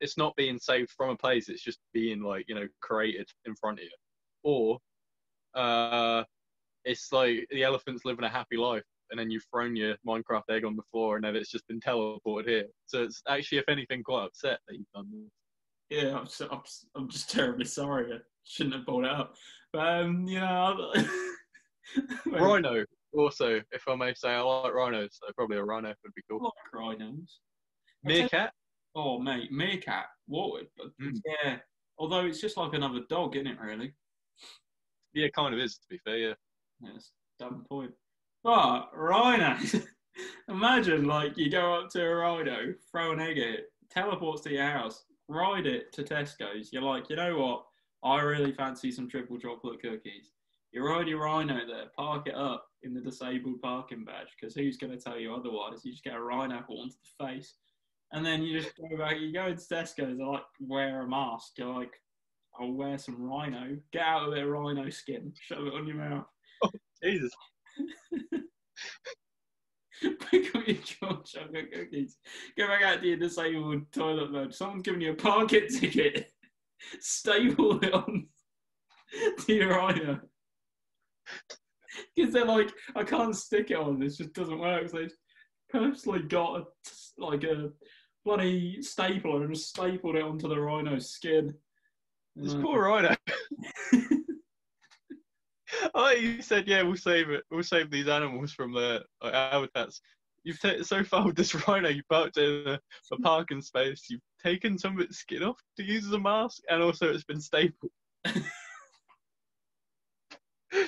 [0.01, 3.55] it's not being saved from a place; it's just being like you know created in
[3.55, 3.91] front of you,
[4.43, 4.79] or
[5.55, 6.25] uh,
[6.85, 10.65] it's like the elephant's living a happy life, and then you've thrown your Minecraft egg
[10.65, 12.67] on the floor, and then it's just been teleported here.
[12.87, 15.99] So it's actually, if anything, quite upset that you've done this.
[15.99, 18.21] yeah, I'm, so, I'm, s- I'm just terribly sorry.
[18.43, 19.35] I shouldn't have brought it up.
[19.73, 20.93] But um, you know,
[22.27, 22.85] Rhino,
[23.17, 26.25] also, if I may say, I like rhinos, so probably a rhino would be I
[26.31, 26.43] cool.
[26.45, 27.41] like rhinos.
[28.07, 28.53] I tell- Meerkat.
[28.95, 30.07] Oh, mate, meerkat.
[30.27, 30.65] What?
[30.77, 31.19] But, Mm.
[31.25, 31.59] Yeah.
[31.99, 33.59] Although it's just like another dog, isn't it?
[33.61, 33.95] Really.
[35.15, 36.17] Yeah, kind of is to be fair.
[36.19, 36.35] Yeah.
[36.81, 37.93] Yes, dumb point.
[38.43, 39.57] But rhino,
[40.49, 44.51] imagine like you go up to a rhino, throw an egg at it, teleports to
[44.53, 46.73] your house, ride it to Tesco's.
[46.73, 47.65] You're like, you know what?
[48.05, 50.33] I really fancy some triple chocolate cookies.
[50.73, 54.79] You ride your rhino there, park it up in the disabled parking badge, because who's
[54.79, 55.85] going to tell you otherwise?
[55.85, 57.55] You just get a rhino horn to the face.
[58.13, 61.53] And then you just go back, you go into Tesco's, I like wear a mask.
[61.57, 61.93] You're like,
[62.59, 63.77] I'll wear some rhino.
[63.93, 66.27] Get out of of rhino skin, shove it on your mouth.
[67.03, 67.33] Jesus.
[70.31, 72.17] Pick up your George chocolate cookies.
[72.59, 74.55] Go back out to your disabled toilet mode.
[74.55, 76.33] Someone's giving you a parking ticket.
[77.01, 78.27] Staple it on
[79.41, 80.21] to your rhino.
[82.17, 83.99] Because they're like, I can't stick it on.
[83.99, 84.89] This just doesn't work.
[84.89, 85.15] So they've
[85.71, 86.65] personally got a,
[87.19, 87.71] like a
[88.25, 91.55] bloody stapler and just stapled it onto the rhino's skin.
[92.35, 93.15] This uh, poor rhino.
[95.95, 97.45] Oh, you said, yeah, we'll save it.
[97.51, 100.01] We'll save these animals from their like, habitats.
[100.45, 102.81] You've ta- so far with this rhino, you parked it in a,
[103.13, 104.07] a parking space.
[104.09, 107.25] You've taken some of its skin off to use as a mask, and also it's
[107.25, 107.93] been stapled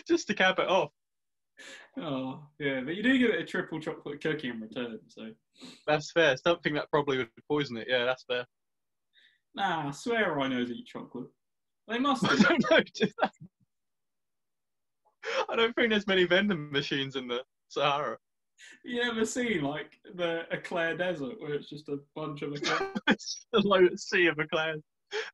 [0.08, 0.90] just to cap it off.
[1.98, 5.30] Oh, yeah, but you do get a triple chocolate cookie in return, so.
[5.86, 6.36] That's fair.
[6.36, 7.86] Something that probably would poison it.
[7.88, 8.44] Yeah, that's fair.
[9.54, 11.28] Nah, swear I swear rhinos eat chocolate.
[11.86, 12.42] They must I do.
[12.42, 12.80] don't know.
[12.94, 13.06] do.
[15.48, 18.18] I don't think there's many vending machines in the Sahara.
[18.84, 22.92] You ever seen like the Eclair Desert where it's just a bunch of eclairs?
[23.08, 24.82] it's a low sea of eclairs,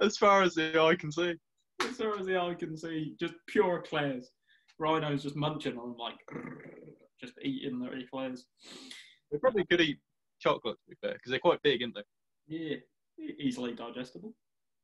[0.00, 1.34] as far as the eye can see.
[1.82, 4.30] as far as the eye can see, just pure eclairs.
[4.78, 6.16] Rhinos just munching on them, like
[7.20, 8.46] just eating their eclairs.
[9.30, 9.98] They probably could eat
[10.40, 12.02] chocolate, to be fair, because they're quite big, aren't they?
[12.48, 12.76] Yeah,
[13.38, 14.34] easily digestible.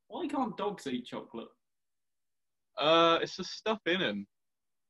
[0.09, 1.49] Why can't dogs eat chocolate?
[2.79, 4.27] Uh, it's the stuff in them,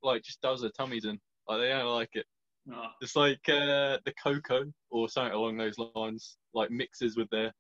[0.02, 1.18] like just does their tummies in.
[1.48, 2.26] Like they don't like it.
[2.72, 7.52] Ah, It's like uh, the cocoa or something along those lines, like mixes with their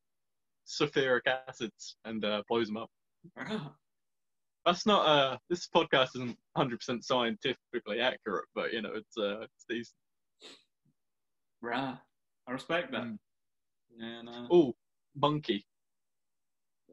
[0.66, 2.90] sulfuric acids and uh, blows them up.
[3.38, 3.72] ah.
[4.66, 9.64] That's not uh, this podcast isn't 100% scientifically accurate, but you know it's uh, it's
[9.68, 9.94] these.
[11.62, 11.96] Rah.
[12.48, 13.04] I respect that.
[13.04, 13.18] Mm.
[14.24, 14.46] No.
[14.50, 14.74] Oh,
[15.14, 15.64] monkey!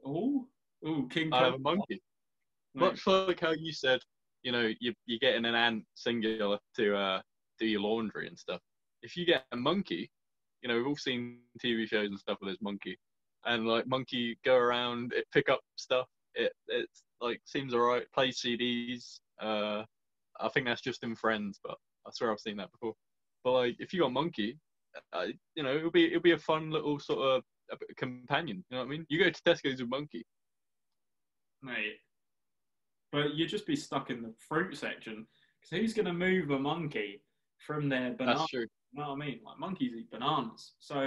[0.06, 0.46] Oh,
[0.86, 2.00] oh, King I have a monkey.
[2.74, 4.00] Much like how you said,
[4.42, 7.20] you know, you you're getting an ant singular to uh
[7.58, 8.60] do your laundry and stuff.
[9.02, 10.10] If you get a monkey,
[10.62, 12.98] you know, we've all seen TV shows and stuff with this monkey,
[13.44, 16.06] and like monkey go around, it pick up stuff.
[16.34, 18.10] It it's like seems alright.
[18.12, 19.20] Play CDs.
[19.40, 19.84] Uh,
[20.40, 21.76] I think that's just in Friends, but
[22.06, 22.94] I swear I've seen that before.
[23.44, 24.58] But like, if you got monkey
[25.12, 27.20] uh, you know, it'll be it'll be a fun little sort
[27.70, 28.64] of companion.
[28.70, 29.06] You know what I mean?
[29.08, 30.24] You go to Tesco's with Monkey.
[31.62, 31.98] mate.
[33.12, 35.26] But you'd just be stuck in the fruit section
[35.60, 37.22] because who's going to move a monkey
[37.66, 38.40] from their bananas.
[38.40, 38.66] That's true.
[38.92, 39.40] You know what I mean?
[39.44, 41.00] Like monkeys eat bananas, so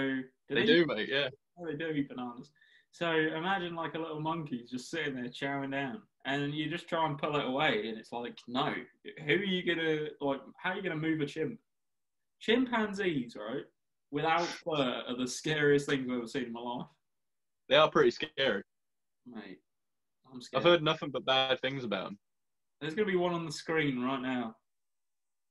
[0.48, 1.08] do They do, mate.
[1.10, 1.28] Yeah.
[1.58, 2.50] Oh, they do eat bananas.
[2.92, 7.06] So imagine like a little monkey just sitting there chowing down, and you just try
[7.06, 8.74] and pull it away, and it's like, no.
[9.26, 10.40] Who are you gonna like?
[10.56, 11.58] How are you gonna move a chimp?
[12.40, 13.64] Chimpanzees, right?
[14.10, 16.86] Without fur, are the scariest things I've ever seen in my life,
[17.68, 18.62] They are pretty scary.
[19.26, 19.58] mate.
[20.32, 20.62] I'm scared.
[20.62, 22.18] I've heard nothing but bad things about them.
[22.80, 24.56] There's gonna be one on the screen right now,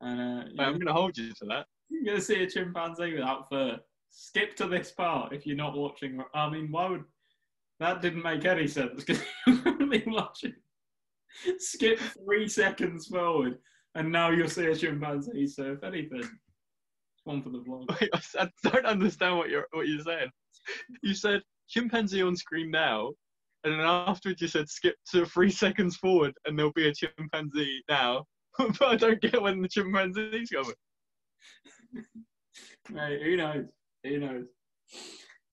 [0.01, 1.65] and uh, Mate, I'm going to hold you to that.
[1.89, 3.79] you're gonna see a chimpanzee without fur.
[4.09, 6.19] Skip to this part if you're not watching.
[6.33, 7.03] I mean, why would
[7.79, 10.53] that didn't make any sense because you're only watching.
[11.59, 13.57] Skip three seconds forward,
[13.95, 15.47] and now you'll see a chimpanzee.
[15.47, 17.89] So if anything, it's one for the vlog.
[18.01, 20.29] Wait, I don't understand what you're what you're saying.
[21.03, 23.11] You said chimpanzee on screen now,
[23.63, 27.83] and then afterwards you said skip to three seconds forward, and there'll be a chimpanzee
[27.89, 28.25] now.
[28.79, 30.73] but I don't get when the chimpanzee's coming.
[32.91, 33.65] Mate, who knows?
[34.03, 34.45] Who knows?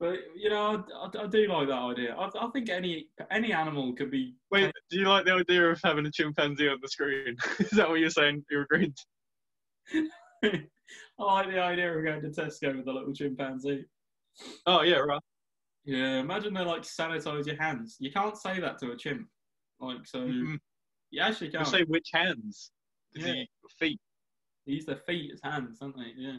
[0.01, 2.15] But you know, I, I, I do like that idea.
[2.15, 4.35] I, I think any any animal could be.
[4.51, 7.37] Wait, do you like the idea of having a chimpanzee on the screen?
[7.59, 8.45] Is that what you're saying?
[8.51, 8.95] You're agreeing?
[10.43, 10.61] I
[11.19, 13.85] like the idea of going to Tesco with a little chimpanzee.
[14.67, 15.21] Oh yeah, right.
[15.85, 17.97] Yeah, imagine they like sanitize your hands.
[18.01, 19.29] You can't say that to a chimp.
[19.81, 20.59] Like so, Mhm.
[21.11, 21.67] you actually can't.
[21.67, 22.73] say which hands?
[23.15, 23.33] Does Yeah.
[23.35, 23.49] he
[23.79, 24.01] feet?
[24.67, 26.13] He's the feet his hands, they?
[26.17, 26.39] Yeah.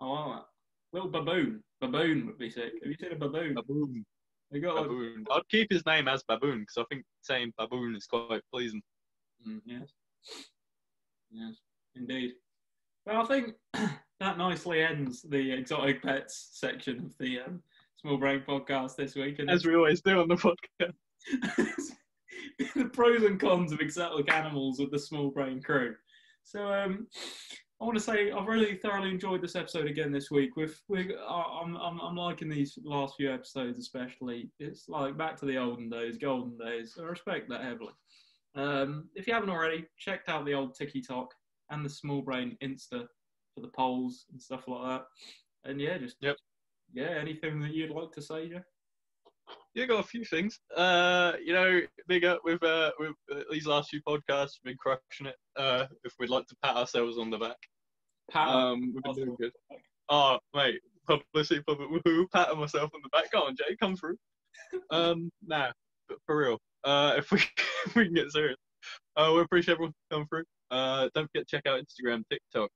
[0.00, 0.46] I like that.
[0.92, 1.62] Little baboon.
[1.80, 2.72] Baboon would be sick.
[2.82, 3.54] Have you seen a baboon?
[3.54, 4.04] Baboon.
[4.50, 5.24] They got like, Baboon.
[5.30, 8.82] I'd keep his name as Baboon because I think saying baboon is quite pleasing.
[9.46, 9.92] Mm, yes.
[11.30, 11.54] Yes,
[11.94, 12.32] indeed.
[13.06, 13.54] Well, I think
[14.20, 17.62] that nicely ends the exotic pets section of the um,
[17.96, 19.38] Small Brain podcast this week.
[19.38, 20.34] And As we always do on the
[20.80, 21.90] podcast.
[22.76, 25.94] the pros and cons of exotic animals with the Small Brain crew.
[26.44, 27.06] So, um,
[27.80, 30.54] I want to say I've really thoroughly enjoyed this episode again this week.
[30.56, 34.50] With, I- I'm, I'm, I'm liking these last few episodes especially.
[34.58, 36.96] It's like back to the olden days, golden days.
[37.00, 37.92] I respect that heavily.
[38.54, 41.32] Um, if you haven't already, checked out the old TikTok
[41.70, 43.06] and the Small Brain Insta
[43.54, 45.04] for the polls and stuff like that.
[45.70, 46.36] And yeah, just Yep.
[46.92, 48.62] yeah, anything that you'd like to say, Jeff?
[49.74, 50.58] Yeah, got a few things.
[50.76, 54.54] Uh, you know, big up with uh with uh, these last few podcasts.
[54.64, 55.36] We've been crushing it.
[55.56, 57.56] Uh, if we'd like to pat ourselves on the back,
[58.30, 58.72] Power.
[58.72, 59.52] um, we've been doing good.
[60.08, 63.30] Oh, mate, publicity, public, woohoo, patting myself on the back.
[63.30, 64.16] Go on, Jay, come through.
[64.90, 65.70] Um, nah,
[66.08, 66.58] but for real.
[66.84, 67.38] Uh, if we
[67.86, 68.56] if we can get serious,
[69.16, 70.44] uh, we appreciate everyone coming through.
[70.70, 72.70] Uh, don't forget to check out Instagram, TikTok.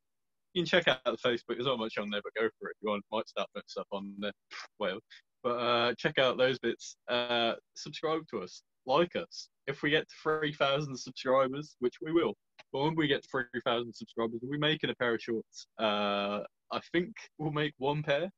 [0.52, 1.56] You can check out the Facebook.
[1.56, 3.04] There's not much on there, but go for it if you want.
[3.10, 4.32] Might start putting stuff on there.
[4.78, 5.00] Well,
[5.44, 6.96] but uh, check out those bits.
[7.08, 9.50] Uh, subscribe to us, like us.
[9.66, 12.34] If we get to 3,000 subscribers, which we will,
[12.72, 15.66] but when we get to 3,000 subscribers, we'll be making a pair of shorts.
[15.78, 16.40] Uh,
[16.72, 18.30] I think we'll make one pair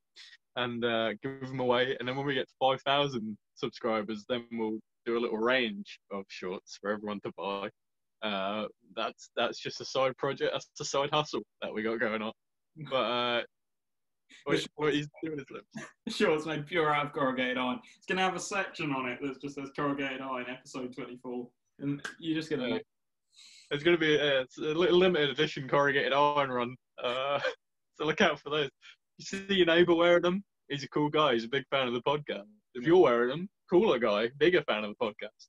[0.56, 1.96] and uh, give them away.
[1.98, 6.24] And then when we get to 5,000 subscribers, then we'll do a little range of
[6.28, 7.70] shorts for everyone to buy.
[8.22, 10.50] Uh, that's that's just a side project.
[10.52, 12.32] That's a side hustle that we got going on.
[12.90, 13.42] But uh,
[14.44, 15.66] what, what he's doing lips.
[16.08, 17.80] Sure, it's made pure out of corrugated iron.
[17.96, 21.48] It's going to have a section on it that just says corrugated iron, episode 24.
[21.80, 22.68] And you're just going to.
[22.76, 22.78] Yeah.
[23.70, 26.76] There's going to be a, it's a limited edition corrugated iron run.
[27.02, 27.40] Uh,
[27.96, 28.70] so look out for those.
[29.18, 30.44] You see your neighbour wearing them?
[30.68, 31.34] He's a cool guy.
[31.34, 32.44] He's a big fan of the podcast.
[32.74, 35.48] If you're wearing them, cooler guy, bigger fan of the podcast.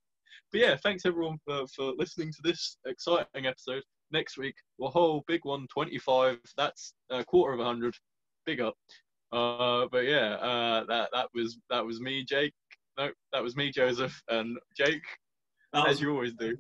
[0.51, 3.83] But yeah, thanks everyone for, for listening to this exciting episode.
[4.11, 6.39] Next week, a whole big one, 25.
[6.55, 7.93] That's a quarter of a hundred.
[8.47, 8.75] Big up.
[9.33, 12.53] Uh, but yeah, uh, that that was that was me, Jake.
[12.97, 15.03] No, that was me, Joseph, and Jake,
[15.73, 16.55] That as you always do.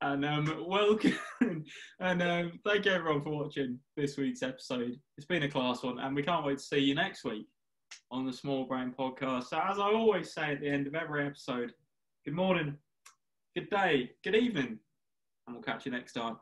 [0.00, 1.18] And um, welcome.
[2.00, 4.94] and um, thank you everyone for watching this week's episode.
[5.18, 7.46] It's been a class one, and we can't wait to see you next week
[8.10, 9.48] on the Small Brain Podcast.
[9.48, 11.70] So, as I always say at the end of every episode,
[12.24, 12.78] good morning,
[13.54, 14.78] good day, good evening,
[15.46, 16.38] and we'll catch you next time.